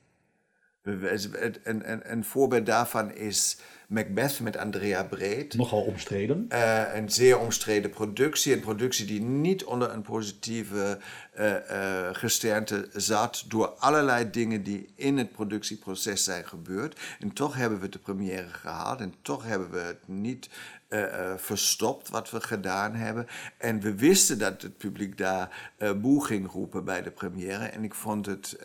[0.82, 3.58] Een, een, een voorbeeld daarvan is
[3.90, 5.54] Macbeth met Andrea Breed.
[5.54, 6.46] Nogal omstreden.
[6.52, 8.52] Uh, een zeer omstreden productie.
[8.52, 10.98] Een productie die niet onder een positieve
[11.38, 13.44] uh, uh, gesternte zat.
[13.48, 17.00] door allerlei dingen die in het productieproces zijn gebeurd.
[17.20, 19.00] En toch hebben we de première gehaald.
[19.00, 20.48] En toch hebben we het niet
[20.90, 23.26] uh, verstopt wat we gedaan hebben.
[23.56, 27.64] En we wisten dat het publiek daar uh, boe ging roepen bij de première.
[27.64, 28.58] En ik vond het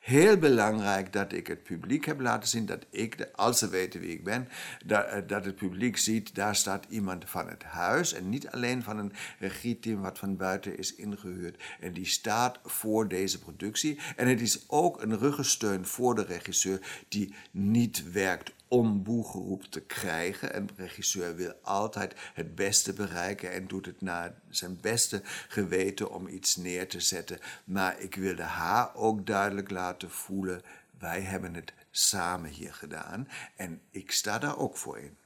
[0.00, 4.00] heel belangrijk dat ik het publiek heb laten zien dat ik, de, als ze weten
[4.00, 4.48] wie ik ben,
[4.84, 8.98] dat, dat het publiek ziet, daar staat iemand van het huis en niet alleen van
[8.98, 11.62] een regieteam wat van buiten is ingehuurd.
[11.80, 13.98] En die staat voor deze productie.
[14.16, 19.80] En het is ook een ruggensteun voor de regisseur die niet werkt om boegeroep te
[19.80, 20.56] krijgen.
[20.56, 26.28] Een regisseur wil altijd het beste bereiken en doet het naar zijn beste geweten om
[26.28, 27.38] iets neer te zetten.
[27.64, 30.62] Maar ik wilde haar ook duidelijk laten voelen:
[30.98, 35.16] wij hebben het samen hier gedaan en ik sta daar ook voor in.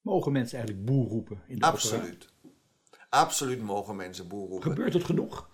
[0.00, 2.32] Mogen mensen eigenlijk boer roepen in de Absoluut.
[3.08, 4.70] Absoluut mogen mensen boer roepen.
[4.70, 5.48] Gebeurt het genoeg?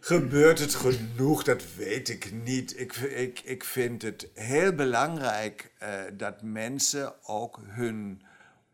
[0.00, 1.42] Gebeurt het genoeg?
[1.42, 2.80] Dat weet ik niet.
[2.80, 8.22] Ik, ik, ik vind het heel belangrijk uh, dat mensen ook hun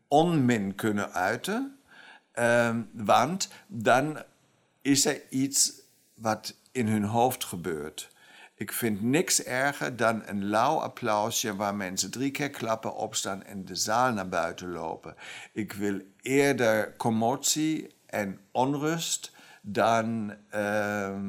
[0.07, 1.79] onmin kunnen uiten.
[2.35, 4.23] Uh, want dan
[4.81, 5.73] is er iets
[6.13, 8.09] wat in hun hoofd gebeurt.
[8.55, 13.65] Ik vind niks erger dan een lauw applausje waar mensen drie keer klappen, opstaan en
[13.65, 15.15] de zaal naar buiten lopen.
[15.53, 19.31] Ik wil eerder commotie en onrust
[19.71, 21.19] dan uh,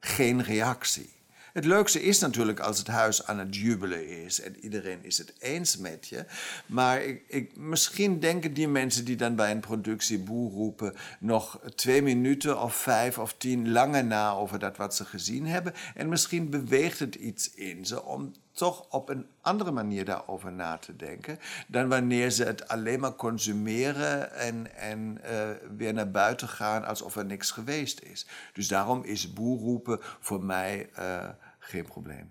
[0.00, 1.18] geen reactie.
[1.52, 5.34] Het leukste is natuurlijk als het huis aan het jubelen is en iedereen is het
[5.38, 6.24] eens met je.
[6.66, 11.60] Maar ik, ik, misschien denken die mensen die dan bij een productie boe roepen nog
[11.74, 15.74] twee minuten of vijf of tien langer na over dat wat ze gezien hebben.
[15.94, 20.76] En misschien beweegt het iets in ze om toch op een andere manier daarover na
[20.76, 24.34] te denken dan wanneer ze het alleen maar consumeren
[24.76, 28.26] en, uh, weer naar buiten gaan alsof er niks geweest is.
[28.52, 32.30] Dus daarom is boerroepen voor mij uh, geen probleem.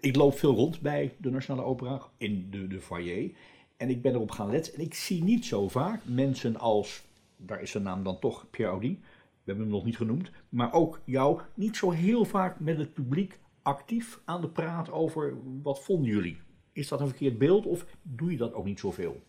[0.00, 3.30] Ik loop veel rond bij de Nationale Opera in de, de foyer
[3.76, 7.02] en ik ben erop gaan letten en ik zie niet zo vaak mensen als,
[7.36, 10.72] daar is zijn naam dan toch Pierre Audi, we hebben hem nog niet genoemd, maar
[10.72, 15.84] ook jou niet zo heel vaak met het publiek actief aan de praat over wat
[15.84, 16.40] vonden jullie?
[16.72, 19.22] Is dat een verkeerd beeld of doe je dat ook niet zoveel?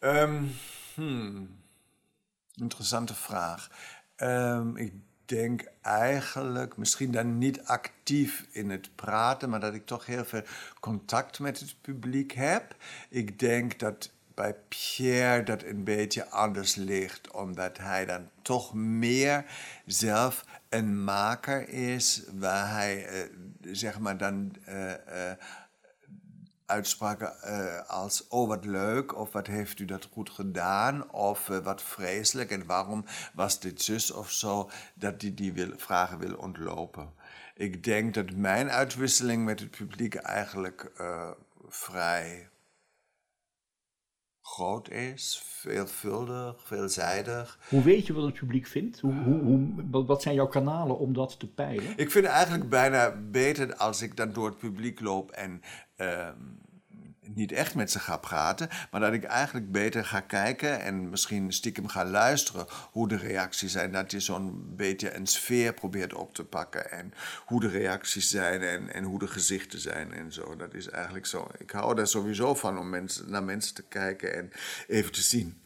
[0.00, 0.50] Um.
[2.54, 3.70] Interessante vraag.
[4.16, 4.92] Um, ik
[5.24, 10.42] denk eigenlijk, misschien dan niet actief in het praten, maar dat ik toch heel veel
[10.80, 12.76] contact met het publiek heb.
[13.08, 19.44] Ik denk dat bij Pierre dat een beetje anders ligt, omdat hij dan toch meer
[19.86, 20.44] zelf
[20.74, 24.96] een maker is, waar hij uh, zeg maar dan uh, uh,
[26.66, 27.32] uitspraken
[27.88, 32.66] als oh wat leuk of wat heeft u dat goed gedaan of wat vreselijk en
[32.66, 37.12] waarom was dit zus of zo, dat hij die wil, vragen wil ontlopen.
[37.54, 40.92] Ik denk dat mijn uitwisseling met het publiek eigenlijk
[41.68, 42.48] vrij
[44.46, 47.58] groot is, veelvuldig, veelzijdig.
[47.68, 49.00] Hoe weet je wat het publiek vindt?
[49.00, 51.90] Hoe, hoe, hoe, wat zijn jouw kanalen om dat te peilen?
[51.96, 55.62] Ik vind het eigenlijk bijna beter als ik dan door het publiek loop en
[55.96, 56.28] uh,
[57.36, 61.52] niet echt met ze ga praten, maar dat ik eigenlijk beter ga kijken en misschien
[61.52, 63.92] stiekem ga luisteren hoe de reacties zijn.
[63.92, 67.14] Dat je zo'n beetje een sfeer probeert op te pakken en
[67.46, 70.56] hoe de reacties zijn en, en hoe de gezichten zijn en zo.
[70.56, 71.48] Dat is eigenlijk zo.
[71.58, 74.50] Ik hou daar sowieso van om mensen, naar mensen te kijken en
[74.86, 75.62] even te zien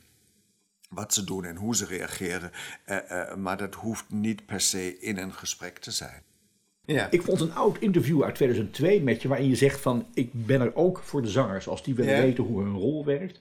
[0.89, 2.51] wat ze doen en hoe ze reageren.
[2.87, 6.23] Uh, uh, maar dat hoeft niet per se in een gesprek te zijn.
[6.95, 7.11] Ja.
[7.11, 10.61] Ik vond een oud interview uit 2002 met je waarin je zegt van ik ben
[10.61, 12.23] er ook voor de zangers als die willen ja.
[12.23, 13.39] weten hoe hun rol werkt.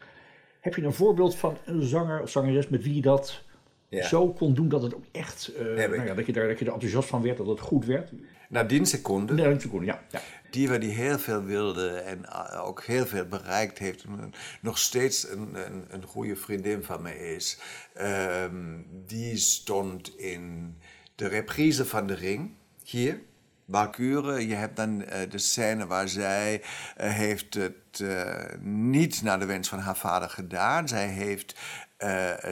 [0.60, 3.44] Heb je een voorbeeld van een zanger of zangeres met wie je dat
[3.90, 4.08] ja.
[4.08, 6.66] zo kon doen dat het ook echt, uh, nou ja, dat, je daar, dat je
[6.66, 8.12] er enthousiast van werd, dat het goed werd?
[8.50, 9.34] Nadien seconde.
[9.34, 10.04] Nadien seconde, ja.
[10.10, 10.22] ja.
[10.50, 12.30] Die waar die heel veel wilde en
[12.64, 14.04] ook heel veel bereikt heeft.
[14.04, 17.60] En nog steeds een, een, een goede vriendin van me is.
[18.02, 20.76] Um, die stond in
[21.16, 22.52] de reprise van De Ring,
[22.84, 23.20] hier.
[23.68, 29.46] Je hebt dan uh, de scène waar zij uh, heeft het uh, niet naar de
[29.46, 30.88] wens van haar vader gedaan.
[30.88, 31.56] Zij heeft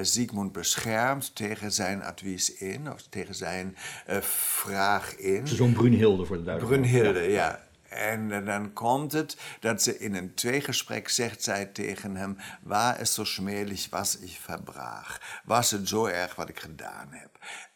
[0.01, 3.75] Siegmund beschermd tegen zijn advies in, of tegen zijn
[4.21, 5.47] vraag in.
[5.47, 6.91] Zo'n Brunhilde voor de duidelijkheid.
[6.91, 7.27] Brunhilde, ja.
[7.27, 7.63] ja.
[7.95, 13.13] En dan komt het dat ze in een tweegesprek zegt zij tegen hem: Waar is
[13.13, 15.41] zo schmeerlich was ik verbraag?
[15.45, 17.29] Was het zo erg wat ik gedaan heb?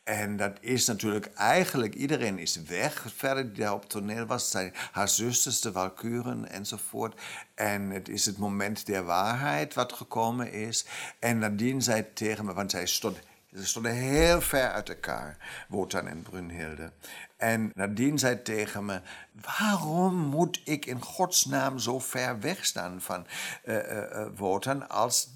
[0.09, 3.05] En dat is natuurlijk eigenlijk, iedereen is weg.
[3.15, 7.21] Verder die daar op toneel was, zijn haar zusters, de Walkuren enzovoort.
[7.55, 10.85] En het is het moment der waarheid wat gekomen is.
[11.19, 13.19] En nadien zei tegen me, want zij Ze
[13.51, 16.91] stonden heel ver uit elkaar, Wotan en Brunhilde.
[17.37, 23.25] En nadien zei tegen me: Waarom moet ik in godsnaam zo ver weg staan van
[23.65, 25.29] uh, Wotan als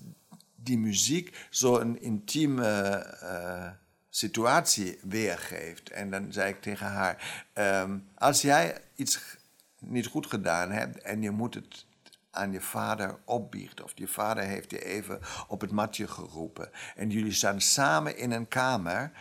[0.56, 3.06] die muziek zo'n intieme
[4.16, 5.90] situatie weergeeft?
[5.90, 9.20] En dan zei ik tegen haar: um, Als jij iets
[9.80, 11.86] niet goed gedaan hebt en je moet het
[12.32, 13.84] aan je vader opbiecht.
[13.84, 16.70] Of je vader heeft je even op het matje geroepen.
[16.96, 19.12] En jullie staan samen in een kamer.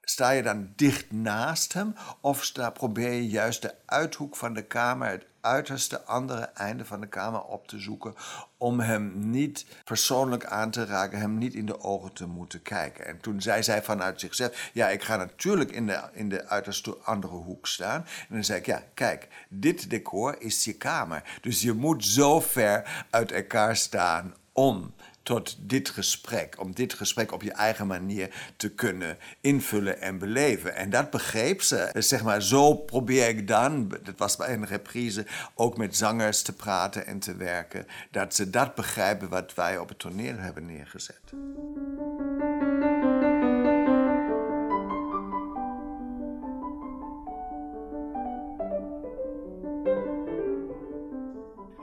[0.00, 4.64] Sta je dan dicht naast hem of sta, probeer je juist de uithoek van de
[4.64, 8.14] kamer, het uiterste andere einde van de kamer op te zoeken
[8.56, 13.06] om hem niet persoonlijk aan te raken, hem niet in de ogen te moeten kijken.
[13.06, 16.96] En toen zei zij vanuit zichzelf, ja, ik ga natuurlijk in de, in de uiterste
[16.96, 18.00] andere hoek staan.
[18.28, 21.38] En dan zei ik, ja, kijk, dit decor is je kamer.
[21.40, 26.60] Dus je moet zo ver uit elkaar staan om tot dit gesprek.
[26.60, 30.74] Om dit gesprek op je eigen manier te kunnen invullen en beleven.
[30.74, 31.88] En dat begreep ze.
[31.92, 36.42] Dus zeg maar, zo probeer ik dan, dat was bij een reprise, ook met zangers
[36.42, 37.86] te praten en te werken.
[38.10, 41.20] Dat ze dat begrijpen wat wij op het toneel hebben neergezet.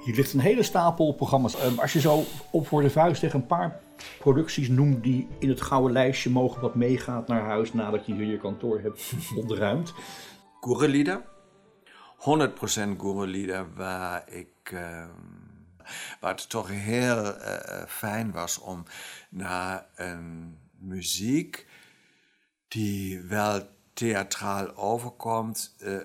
[0.03, 1.55] Hier ligt een hele stapel programma's.
[1.55, 3.79] Ehm, als je zo op voor de vuist tegen een paar
[4.19, 8.25] producties noemt die in het gouden lijstje mogen wat meegaat naar huis nadat je hier
[8.25, 9.93] je kantoor hebt ontruimd.
[10.61, 11.21] Gurrelieder.
[12.17, 14.71] 100% Gurrelieder waar ik...
[14.73, 15.05] Uh,
[16.19, 18.83] waar het toch heel uh, fijn was om
[19.29, 21.67] naar een muziek
[22.67, 23.61] die wel
[23.99, 25.97] theatraal overkomt, uh,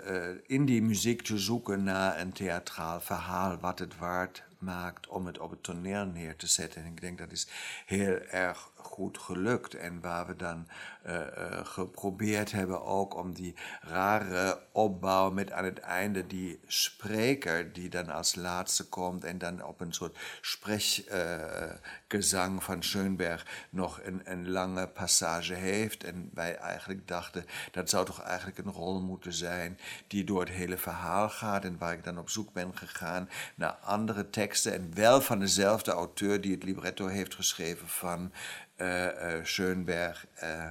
[0.47, 5.39] in die muziek te zoeken naar een theatraal verhaal, wat het waard maakt om het
[5.39, 6.83] op het toneel neer te zetten.
[6.83, 7.47] En ik denk dat is
[7.87, 9.75] heel erg goed gelukt.
[9.75, 10.67] En waar we dan
[11.07, 11.21] uh, uh,
[11.63, 18.11] geprobeerd hebben ook om die rare opbouw met aan het einde die spreker die dan
[18.11, 24.51] als laatste komt en dan op een soort sprechgezang uh, van Schönberg nog een, een
[24.51, 26.05] lange passage heeft.
[26.05, 30.51] En wij eigenlijk dachten, dat zou toch eigenlijk een rol moeten zijn die door het
[30.51, 31.65] hele verhaal gaat.
[31.65, 35.91] En waar ik dan op zoek ben gegaan naar andere teksten en wel van dezelfde
[35.91, 38.33] auteur die het libretto heeft geschreven van
[38.77, 40.67] uh, Schönberg uh,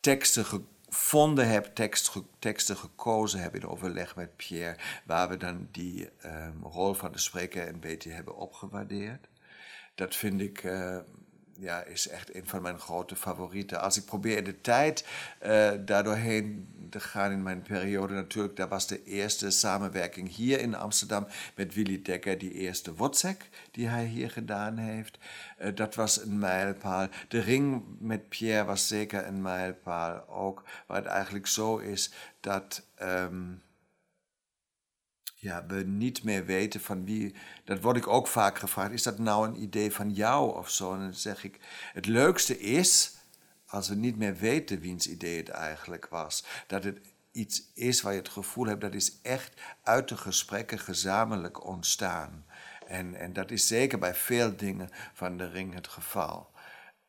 [0.00, 6.10] teksten gevonden heb, tekst, teksten gekozen heb in overleg met Pierre, waar we dan die
[6.24, 9.28] um, rol van de spreker een beetje hebben opgewaardeerd.
[9.94, 10.64] Dat vind ik
[11.58, 13.80] ja, is echt een van mijn grote favorieten.
[13.80, 15.06] Als ik probeer de tijd
[15.46, 20.74] uh, daardoorheen te gaan in mijn periode, natuurlijk, daar was de eerste samenwerking hier in
[20.74, 25.18] Amsterdam met Willy Dekker, die eerste Wozzeck die hij hier gedaan heeft.
[25.60, 27.08] Uh, dat was een mijlpaal.
[27.28, 32.82] De ring met Pierre was zeker een mijlpaal ook, waar het eigenlijk zo is dat.
[33.02, 33.66] Um,
[35.40, 37.34] ja, we niet meer weten van wie.
[37.64, 38.92] Dat word ik ook vaak gevraagd.
[38.92, 40.94] Is dat nou een idee van jou of zo?
[40.94, 41.58] En dan zeg ik:
[41.92, 43.16] Het leukste is
[43.66, 46.44] als we niet meer weten wiens idee het eigenlijk was.
[46.66, 47.00] Dat het
[47.32, 52.46] iets is waar je het gevoel hebt dat is echt uit de gesprekken gezamenlijk ontstaan.
[52.86, 56.50] En, en dat is zeker bij veel dingen van de ring het geval.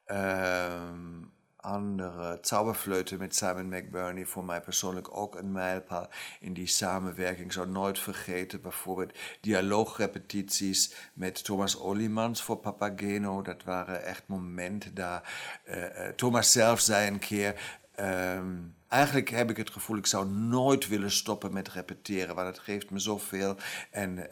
[0.05, 2.37] Um, andere.
[2.41, 7.45] Zauberflöte met Simon McBurney voor mij persoonlijk ook een mijlpaal in die samenwerking.
[7.45, 13.41] Ik zou nooit vergeten bijvoorbeeld dialoogrepetities met Thomas Olimans voor Papageno.
[13.41, 15.33] Dat waren echt momenten daar.
[15.65, 17.79] Uh, Thomas zelf zei een keer.
[17.99, 22.59] Um, eigenlijk heb ik het gevoel, ik zou nooit willen stoppen met repeteren, want het
[22.59, 23.55] geeft me zoveel.
[23.91, 24.25] En uh,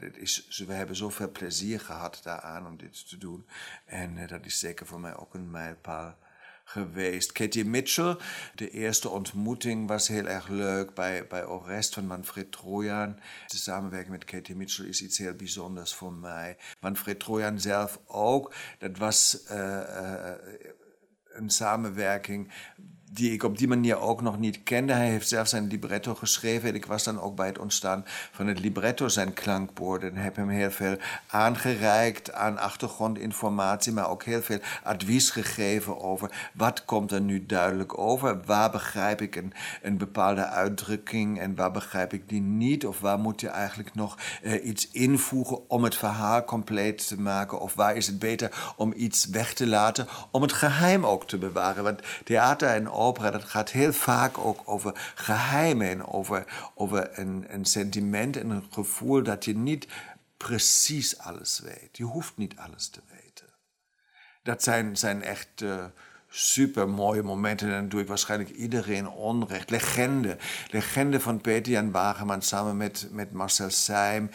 [0.00, 3.46] het is, we hebben zoveel plezier gehad daaraan om dit te doen.
[3.84, 6.16] En dat is zeker voor mij ook een mijlpaal
[6.68, 7.32] geweest.
[7.32, 8.16] Katie Mitchell,
[8.54, 13.18] de eerste ontmoeting was heel erg leuk bij, bij Orest van Manfred Trojan.
[13.46, 16.56] De samenwerking met Katie Mitchell is iets heel bijzonders voor mij.
[16.80, 18.54] Manfred Trojan zelf ook.
[18.78, 20.30] Dat was uh, uh,
[21.24, 22.52] een samenwerking
[23.10, 24.92] die ik op die manier ook nog niet kende.
[24.92, 26.68] Hij heeft zelf zijn libretto geschreven.
[26.68, 30.36] En ik was dan ook bij het ontstaan van het libretto zijn klankbord en heb
[30.36, 37.12] hem heel veel aangereikt aan achtergrondinformatie, maar ook heel veel advies gegeven over wat komt
[37.12, 42.28] er nu duidelijk over, waar begrijp ik een, een bepaalde uitdrukking en waar begrijp ik
[42.28, 42.86] die niet?
[42.86, 47.60] Of waar moet je eigenlijk nog uh, iets invoegen om het verhaal compleet te maken?
[47.60, 51.38] Of waar is het beter om iets weg te laten om het geheim ook te
[51.38, 57.18] bewaren, want theater en opera, dat gaat heel vaak ook over geheimen en over, over
[57.18, 59.86] een, een sentiment en een gevoel dat je niet
[60.36, 61.96] precies alles weet.
[61.96, 63.46] Je hoeft niet alles te weten.
[64.42, 65.84] Dat zijn, zijn echt uh,
[66.28, 67.68] super mooie momenten.
[67.68, 69.70] En dan doe ik waarschijnlijk iedereen onrecht.
[69.70, 70.36] Legende.
[70.70, 74.30] Legende van Peter Jan Wageman samen met, met Marcel Seim.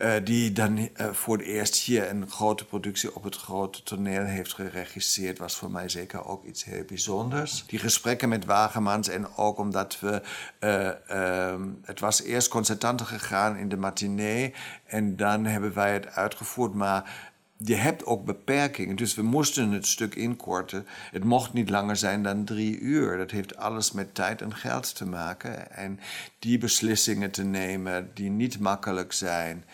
[0.00, 4.24] Uh, die dan uh, voor het eerst hier een grote productie op het grote toneel
[4.24, 7.64] heeft geregisseerd, was voor mij zeker ook iets heel bijzonders.
[7.66, 10.22] Die gesprekken met Wagemans en ook omdat we.
[10.60, 14.54] Uh, het was eerst concertanter gegaan in de matinee
[14.86, 17.32] en dan hebben wij het uitgevoerd, maar
[17.66, 18.96] je hebt ook beperkingen.
[18.96, 20.86] Dus we moesten het stuk inkorten.
[21.10, 23.16] Het mocht niet langer zijn dan drie uur.
[23.16, 25.72] Dat heeft alles met tijd en geld te maken.
[25.72, 26.00] En
[26.38, 29.64] die beslissingen te nemen die niet makkelijk zijn.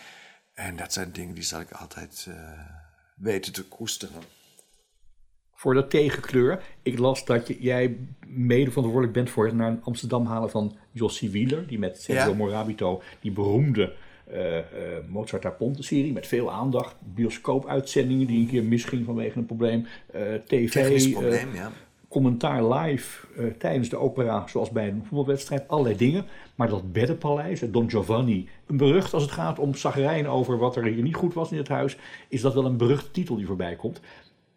[0.54, 2.34] En dat zijn dingen die zal ik altijd uh,
[3.16, 4.22] weten te koesteren.
[5.54, 6.62] Voor de tegenkleur.
[6.82, 11.30] Ik las dat je, jij mede verantwoordelijk bent voor het naar Amsterdam halen van Jossi
[11.30, 11.66] Wieler.
[11.66, 12.36] Die met Sergio ja.
[12.36, 13.96] Morabito die beroemde
[14.32, 14.62] uh, uh,
[15.08, 16.96] Mozart a Ponte-serie met veel aandacht.
[17.14, 19.86] Bioscoop-uitzendingen die een keer misging vanwege een probleem.
[20.14, 21.72] Uh, TV, probleem, ja.
[22.08, 23.26] commentaar live
[23.58, 25.68] tijdens de opera, zoals bij een voetbalwedstrijd.
[25.68, 26.26] Allerlei dingen.
[26.54, 30.84] Maar dat beddenpaleis, Don Giovanni, een berucht als het gaat om zagrijn over wat er
[30.84, 31.96] hier niet goed was in het huis,
[32.28, 34.00] is dat wel een beruchte titel die voorbij komt.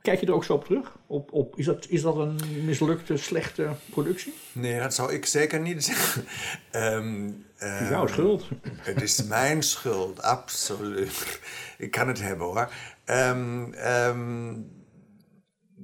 [0.04, 0.98] Kijk je er ook zo op terug?
[1.08, 4.34] Op, op, is, dat, is dat een mislukte, slechte productie?
[4.52, 6.26] Nee, dat zou ik zeker niet zeggen.
[6.72, 8.48] Um, het is jouw schuld.
[8.78, 11.40] Het is mijn schuld, absoluut.
[11.78, 12.72] Ik kan het hebben hoor.
[13.06, 14.72] Um, um,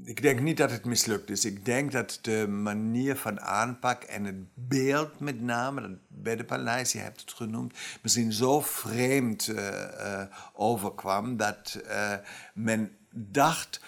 [0.04, 1.46] ik denk niet dat het mislukt is.
[1.46, 7.00] Ik denk dat de manier van aanpak en het beeld met name, dat beddenpaleis, je
[7.00, 10.22] hebt het genoemd, misschien zo vreemd uh, uh,
[10.54, 12.14] overkwam dat uh,
[12.54, 13.82] men dacht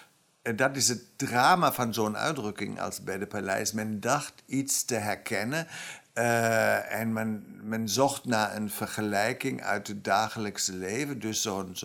[0.56, 3.70] dat is het drama van zo'n uitdrukking als bij.
[3.74, 5.68] Men dacht iets te herkennen
[6.16, 11.20] uh, en men, men zocht naar een vergelijking uit het dagelijkse leven.
[11.20, 11.76] Dus zo'n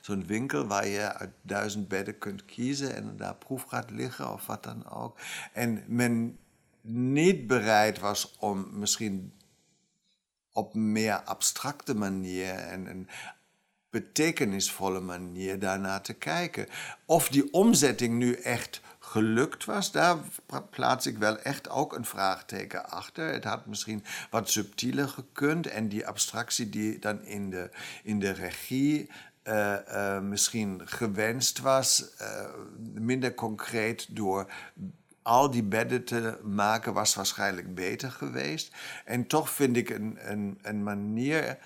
[0.00, 4.46] zo'n winkel waar je uit duizend bedden kunt kiezen en daar proef gaat liggen of
[4.46, 5.18] wat dan ook.
[5.52, 6.38] En men
[6.80, 9.32] niet bereid was om misschien
[10.52, 13.08] op meer abstracte manier en een
[13.90, 16.66] betekenisvolle manier daarnaar te kijken.
[17.04, 20.16] Of die omzetting nu echt gelukt was, daar
[20.70, 23.32] plaats ik wel echt ook een vraagteken achter.
[23.32, 27.70] Het had misschien wat subtieler gekund en die abstractie die dan in de,
[28.02, 29.10] in de regie
[29.44, 32.26] uh, uh, misschien gewenst was, uh,
[32.94, 34.46] minder concreet door
[35.22, 38.74] al die bedden te maken, was waarschijnlijk beter geweest.
[39.04, 41.58] En toch vind ik een, een, een manier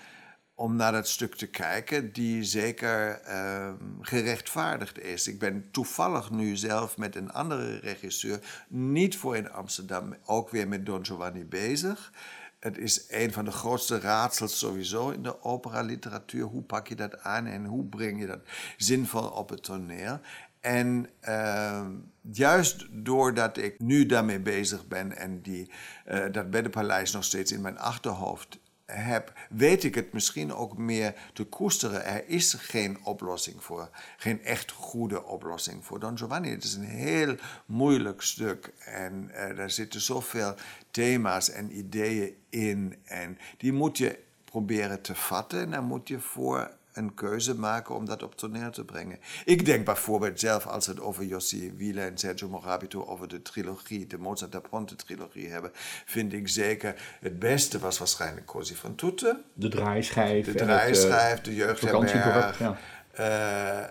[0.55, 5.27] om naar dat stuk te kijken die zeker uh, gerechtvaardigd is.
[5.27, 10.67] Ik ben toevallig nu zelf met een andere regisseur, niet voor in Amsterdam, ook weer
[10.67, 12.11] met Don Giovanni bezig.
[12.59, 16.43] Het is een van de grootste raadsels sowieso in de opera-literatuur.
[16.43, 18.41] Hoe pak je dat aan en hoe breng je dat
[18.77, 20.19] zinvol op het toneel?
[20.59, 21.87] En uh,
[22.21, 25.71] juist doordat ik nu daarmee bezig ben en die,
[26.07, 31.15] uh, dat beddenpaleis nog steeds in mijn achterhoofd heb, weet ik het misschien ook meer
[31.33, 32.05] te koesteren.
[32.05, 36.49] Er is geen oplossing voor, geen echt goede oplossing voor Don Giovanni.
[36.49, 40.55] Het is een heel moeilijk stuk en uh, daar zitten zoveel
[40.91, 46.19] thema's en ideeën in en die moet je proberen te vatten en daar moet je
[46.19, 49.19] voor een keuze maken om dat op toneel te brengen.
[49.45, 53.41] Ik denk bijvoorbeeld zelf, als we het over Jossi Wieler en Sergio Morabito over de
[53.41, 55.71] trilogie, de Mozart da Ponte trilogie hebben,
[56.05, 59.41] vind ik zeker het beste was waarschijnlijk Cosi van Toete.
[59.53, 60.45] De draaischijf.
[60.45, 62.59] De draaischijf, de jeugdherberg.
[62.59, 62.77] Ja.
[63.19, 63.83] Uh,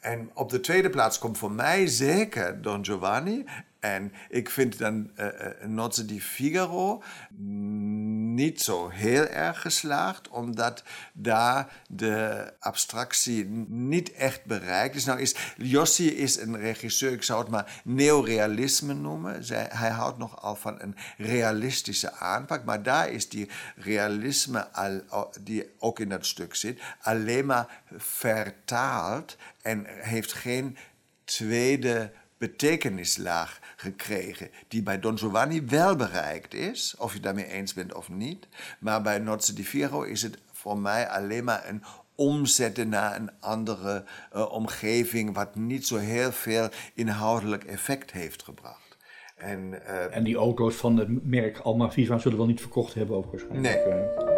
[0.00, 3.44] en op de tweede plaats komt voor mij zeker Don Giovanni.
[3.80, 5.10] En ik vind dan
[5.66, 7.02] uh, di Figaro
[8.34, 15.04] niet zo heel erg geslaagd, omdat daar de abstractie niet echt bereikt is.
[15.04, 19.44] Nou is Jossi is een regisseur, ik zou het maar neorealisme noemen.
[19.44, 25.70] Zij, hij houdt nogal van een realistische aanpak, maar daar is die realisme, al, die
[25.78, 30.76] ook in dat stuk zit, alleen maar vertaald en heeft geen
[31.24, 37.94] tweede betekenislaag gekregen, die bij Don Giovanni wel bereikt is, of je daarmee eens bent
[37.94, 38.48] of niet.
[38.78, 41.82] Maar bij Nozze di Firo is het voor mij alleen maar een
[42.14, 48.96] omzetten naar een andere uh, omgeving, wat niet zo heel veel inhoudelijk effect heeft gebracht.
[49.36, 53.16] En, uh, en die auto's van het merk Alma Viva zullen wel niet verkocht hebben
[53.16, 53.86] ook waarschijnlijk.
[53.86, 54.35] Nee.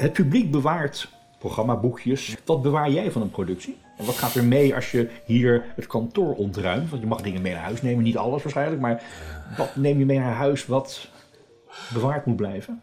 [0.00, 2.36] Het publiek bewaart programmaboekjes.
[2.44, 3.78] Wat bewaar jij van een productie?
[3.96, 6.90] En wat gaat er mee als je hier het kantoor ontruimt?
[6.90, 8.80] Want je mag dingen mee naar huis nemen, niet alles waarschijnlijk.
[8.80, 9.02] Maar
[9.56, 11.08] wat neem je mee naar huis wat
[11.92, 12.82] bewaard moet blijven?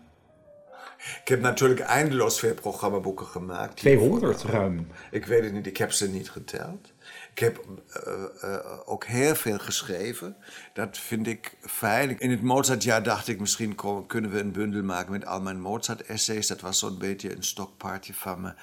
[1.22, 3.76] Ik heb natuurlijk eindeloos veel programmaboeken gemaakt.
[3.76, 4.88] 200 ruim.
[5.11, 6.93] Ik weet het niet, ik heb ze niet geteld.
[7.38, 7.66] Ik heb
[8.08, 8.14] uh,
[8.44, 10.36] uh, ook heel veel geschreven.
[10.74, 12.20] Dat vind ik fijn.
[12.20, 13.76] In het Mozartjaar dacht ik, misschien
[14.08, 16.48] kunnen we een bundel maken met al mijn Mozart-essays.
[16.48, 18.54] Dat was zo'n beetje een stokpaardje van me.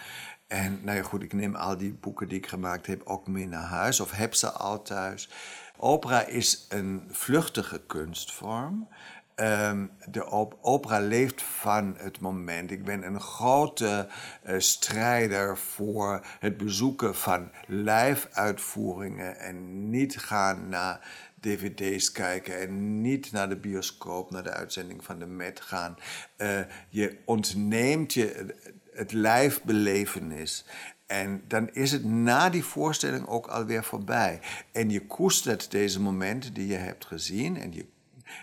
[0.47, 3.47] En nou ja, goed, ik neem al die boeken die ik gemaakt heb ook mee
[3.47, 4.01] naar huis.
[4.01, 5.29] Of heb ze al thuis.
[5.77, 8.89] Opera is een vluchtige kunstvorm.
[9.37, 12.70] Um, de op opera leeft van het moment.
[12.70, 14.09] Ik ben een grote
[14.47, 21.09] uh, strijder voor het bezoeken van live-uitvoeringen en niet gaan naar
[21.41, 25.97] dvd's kijken en niet naar de bioscoop, naar de uitzending van de Met gaan.
[26.39, 28.55] Uh, je ontneemt je
[28.93, 30.64] het lijfbelevenis.
[31.07, 34.41] En dan is het na die voorstelling ook alweer voorbij.
[34.72, 37.87] En je koestert deze momenten die je hebt gezien en je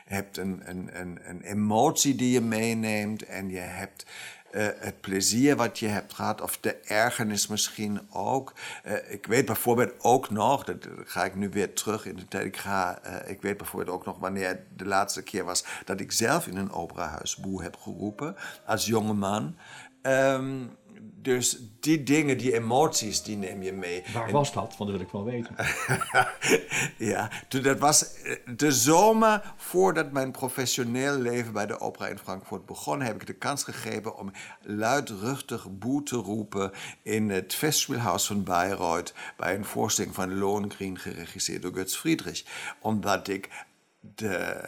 [0.06, 4.06] hebt een, een, een, een emotie die je meeneemt en je hebt
[4.52, 8.54] uh, het plezier wat je hebt gehad, of de ergernis misschien ook.
[8.86, 12.46] Uh, ik weet bijvoorbeeld ook nog, dat ga ik nu weer terug in de tijd,
[12.46, 16.12] ik, ga, uh, ik weet bijvoorbeeld ook nog wanneer de laatste keer was dat ik
[16.12, 18.36] zelf in een operahuis boe heb geroepen
[18.66, 19.56] als jonge man.
[20.02, 24.04] Um, dus die dingen, die emoties, die neem je mee.
[24.14, 24.78] Waar was dat?
[24.78, 25.56] Want dat wil ik wel weten.
[27.14, 32.66] ja, dat was eh, de zomer voordat mijn professioneel leven bij de opera in Frankfurt
[32.66, 34.32] begon, heb ik de kans gegeven om
[34.62, 36.72] luidruchtig boe te roepen
[37.02, 42.43] in het Festspielhaus van Bayreuth bij een voorstelling van Lohengrin geregisseerd door Götz Friedrich.
[42.80, 43.49] Omdat ik
[43.99, 44.62] de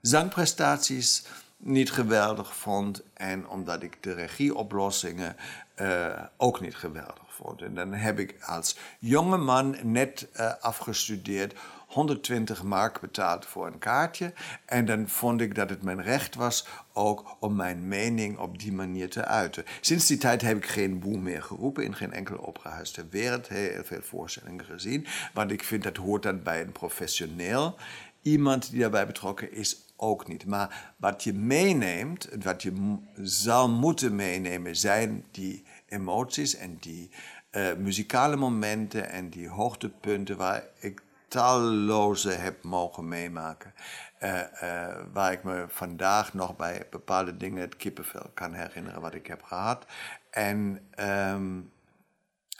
[0.00, 1.24] zangprestaties
[1.58, 5.36] niet geweldig vond en omdat ik de regieoplossingen
[5.76, 7.62] uh, ook niet geweldig vond.
[7.62, 11.54] En dan heb ik als jonge man net uh, afgestudeerd
[11.88, 14.32] 120 mark betaald voor een kaartje.
[14.64, 18.72] En dan vond ik dat het mijn recht was ook om mijn mening op die
[18.72, 19.64] manier te uiten.
[19.80, 23.48] Sinds die tijd heb ik geen boel meer geroepen in geen enkel operahuis ter wereld.
[23.48, 25.06] Heel veel voorstellingen gezien.
[25.32, 27.76] Want ik vind dat hoort dan bij een professioneel.
[28.22, 30.46] Iemand die daarbij betrokken is, ook niet.
[30.46, 37.10] Maar wat je meeneemt, wat je zou moeten meenemen, zijn die emoties en die
[37.52, 43.74] uh, muzikale momenten en die hoogtepunten waar ik talloze heb mogen meemaken.
[44.22, 49.14] Uh, uh, waar ik me vandaag nog bij bepaalde dingen het kippenvel kan herinneren wat
[49.14, 49.86] ik heb gehad.
[50.30, 51.70] En um,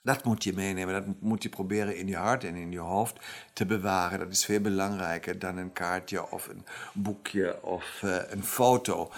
[0.02, 3.16] dat moet je meenemen, dat moet je proberen in je hart en in je hoofd
[3.52, 4.18] te bewaren.
[4.18, 9.10] Dat is veel belangrijker dan een kaartje of een boekje of uh, een foto.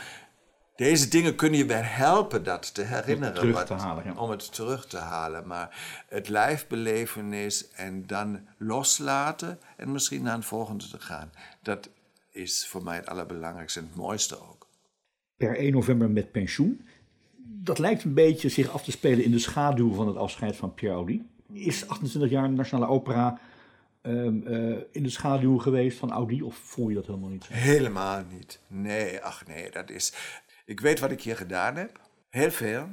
[0.76, 3.42] Deze dingen kunnen je wel helpen dat te herinneren.
[3.42, 4.04] Om het terug te halen.
[4.04, 4.14] Ja.
[4.14, 5.46] Om het terug te halen.
[5.46, 11.32] Maar het lijfbelevenis en dan loslaten en misschien naar een volgende te gaan.
[11.62, 11.88] Dat
[12.30, 14.68] is voor mij het allerbelangrijkste en het mooiste ook.
[15.36, 16.86] Per 1 november met pensioen
[17.52, 20.74] dat lijkt een beetje zich af te spelen in de schaduw van het afscheid van
[20.74, 21.26] Pierre Audi.
[21.52, 23.40] Is 28 jaar Nationale Opera
[24.02, 27.46] um, uh, in de schaduw geweest van Audi of voel je dat helemaal niet?
[27.46, 28.60] Helemaal niet.
[28.66, 30.12] Nee, ach nee, dat is...
[30.64, 32.00] Ik weet wat ik hier gedaan heb.
[32.28, 32.88] Heel veel.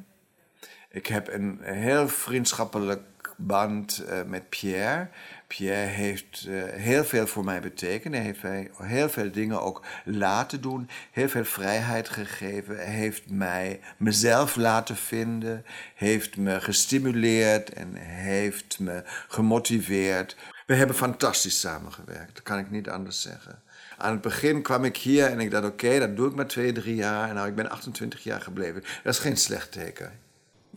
[0.90, 5.10] Ik heb een heel vriendschappelijk band uh, met Pierre.
[5.48, 8.14] Pierre heeft uh, heel veel voor mij betekend.
[8.14, 12.86] Hij heeft mij heel veel dingen ook laten doen, heel veel vrijheid gegeven.
[12.86, 20.36] Heeft mij mezelf laten vinden, heeft me gestimuleerd en heeft me gemotiveerd.
[20.66, 23.62] We hebben fantastisch samengewerkt, dat kan ik niet anders zeggen.
[23.98, 26.72] Aan het begin kwam ik hier en ik dacht: oké, dat doe ik maar twee,
[26.72, 27.30] drie jaar.
[27.30, 28.84] En nou, ik ben 28 jaar gebleven.
[29.04, 30.12] Dat is geen slecht teken.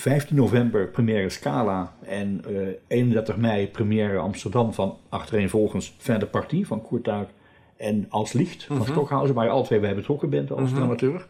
[0.00, 6.66] 15 november première Scala en uh, eh, 31 mei première Amsterdam van achtereenvolgens de Partie
[6.66, 7.28] van Koertuig
[7.76, 8.92] en Als Licht van mm -hmm.
[8.92, 10.74] Stockhausen, waar je alle twee bij betrokken bent als mm -hmm.
[10.74, 11.26] dramaturg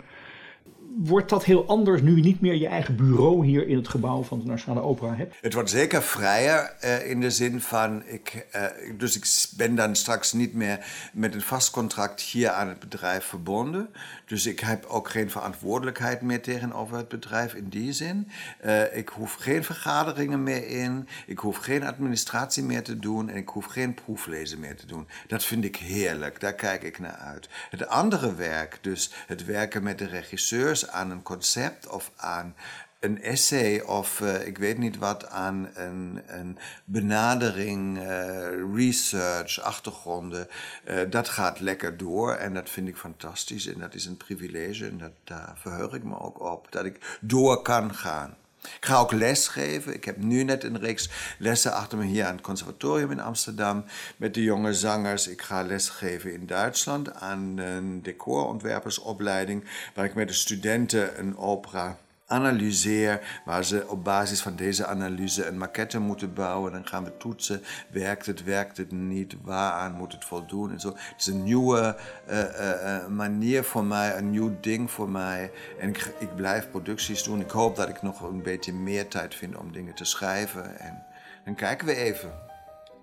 [0.97, 4.23] wordt dat heel anders nu je niet meer je eigen bureau hier in het gebouw
[4.23, 5.37] van de Nationale Opera hebt?
[5.41, 8.65] Het wordt zeker vrijer uh, in de zin van, ik, uh,
[8.99, 13.25] dus ik ben dan straks niet meer met een vast contract hier aan het bedrijf
[13.25, 13.89] verbonden.
[14.27, 18.29] Dus ik heb ook geen verantwoordelijkheid meer tegenover het bedrijf in die zin.
[18.65, 23.37] Uh, ik hoef geen vergaderingen meer in, ik hoef geen administratie meer te doen en
[23.37, 25.09] ik hoef geen proeflezen meer te doen.
[25.27, 27.49] Dat vind ik heerlijk, daar kijk ik naar uit.
[27.71, 32.55] Het andere werk, dus het werken met de regisseurs aan een concept of aan
[33.01, 40.49] een essay of uh, ik weet niet wat aan een, een benadering, uh, research, achtergronden.
[40.89, 44.87] Uh, dat gaat lekker door en dat vind ik fantastisch en dat is een privilege
[44.87, 48.37] en dat, daar verheug ik me ook op, dat ik door kan gaan.
[48.63, 49.95] Ik ga ook lesgeven.
[49.95, 51.09] Ik heb nu net een reeks
[51.39, 53.85] lessen achter me hier aan het conservatorium in Amsterdam
[54.17, 55.29] met de jonge zangers.
[55.29, 61.99] Ik ga lesgeven in Duitsland aan een decorontwerpersopleiding waar ik met de studenten een opera
[62.31, 66.73] analyseer, waar ze op basis van deze analyse een maquette moeten bouwen.
[66.73, 70.89] Dan gaan we toetsen, werkt het, werkt het niet, waaraan moet het voldoen en zo.
[70.89, 71.97] Het is een nieuwe
[72.31, 75.51] uh, manier voor mij, een nieuw ding voor mij.
[75.79, 77.41] En ik, ik blijf producties doen.
[77.41, 80.79] Ik hoop dat ik nog een beetje meer tijd vind om dingen te schrijven.
[80.79, 81.05] En
[81.45, 82.33] dan kijken we even.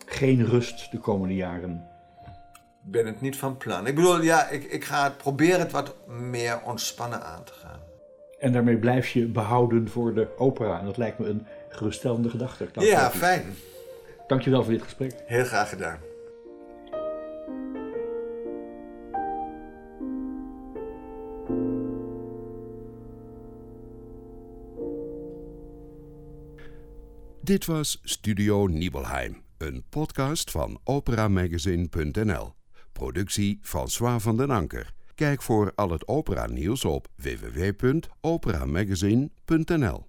[0.05, 1.87] Geen rust de komende jaren
[2.85, 3.87] Ik ben het niet van plan.
[3.87, 7.86] Ik bedoel, ja, ik, ik ga het proberen het wat meer ontspannen aan te gaan.
[8.39, 10.79] En daarmee blijf je behouden voor de opera.
[10.79, 12.67] En dat lijkt me een geruststellende gedachte.
[12.73, 13.43] Ja, fijn.
[14.27, 15.13] Dankjewel voor dit gesprek.
[15.25, 15.97] Heel graag gedaan.
[27.41, 32.53] Dit was Studio Nibelheim, een podcast van operamagazine.nl.
[32.91, 34.95] Productie François van den Anker.
[35.17, 40.06] Kijk voor al het opera-nieuws op www.operamagazine.nl.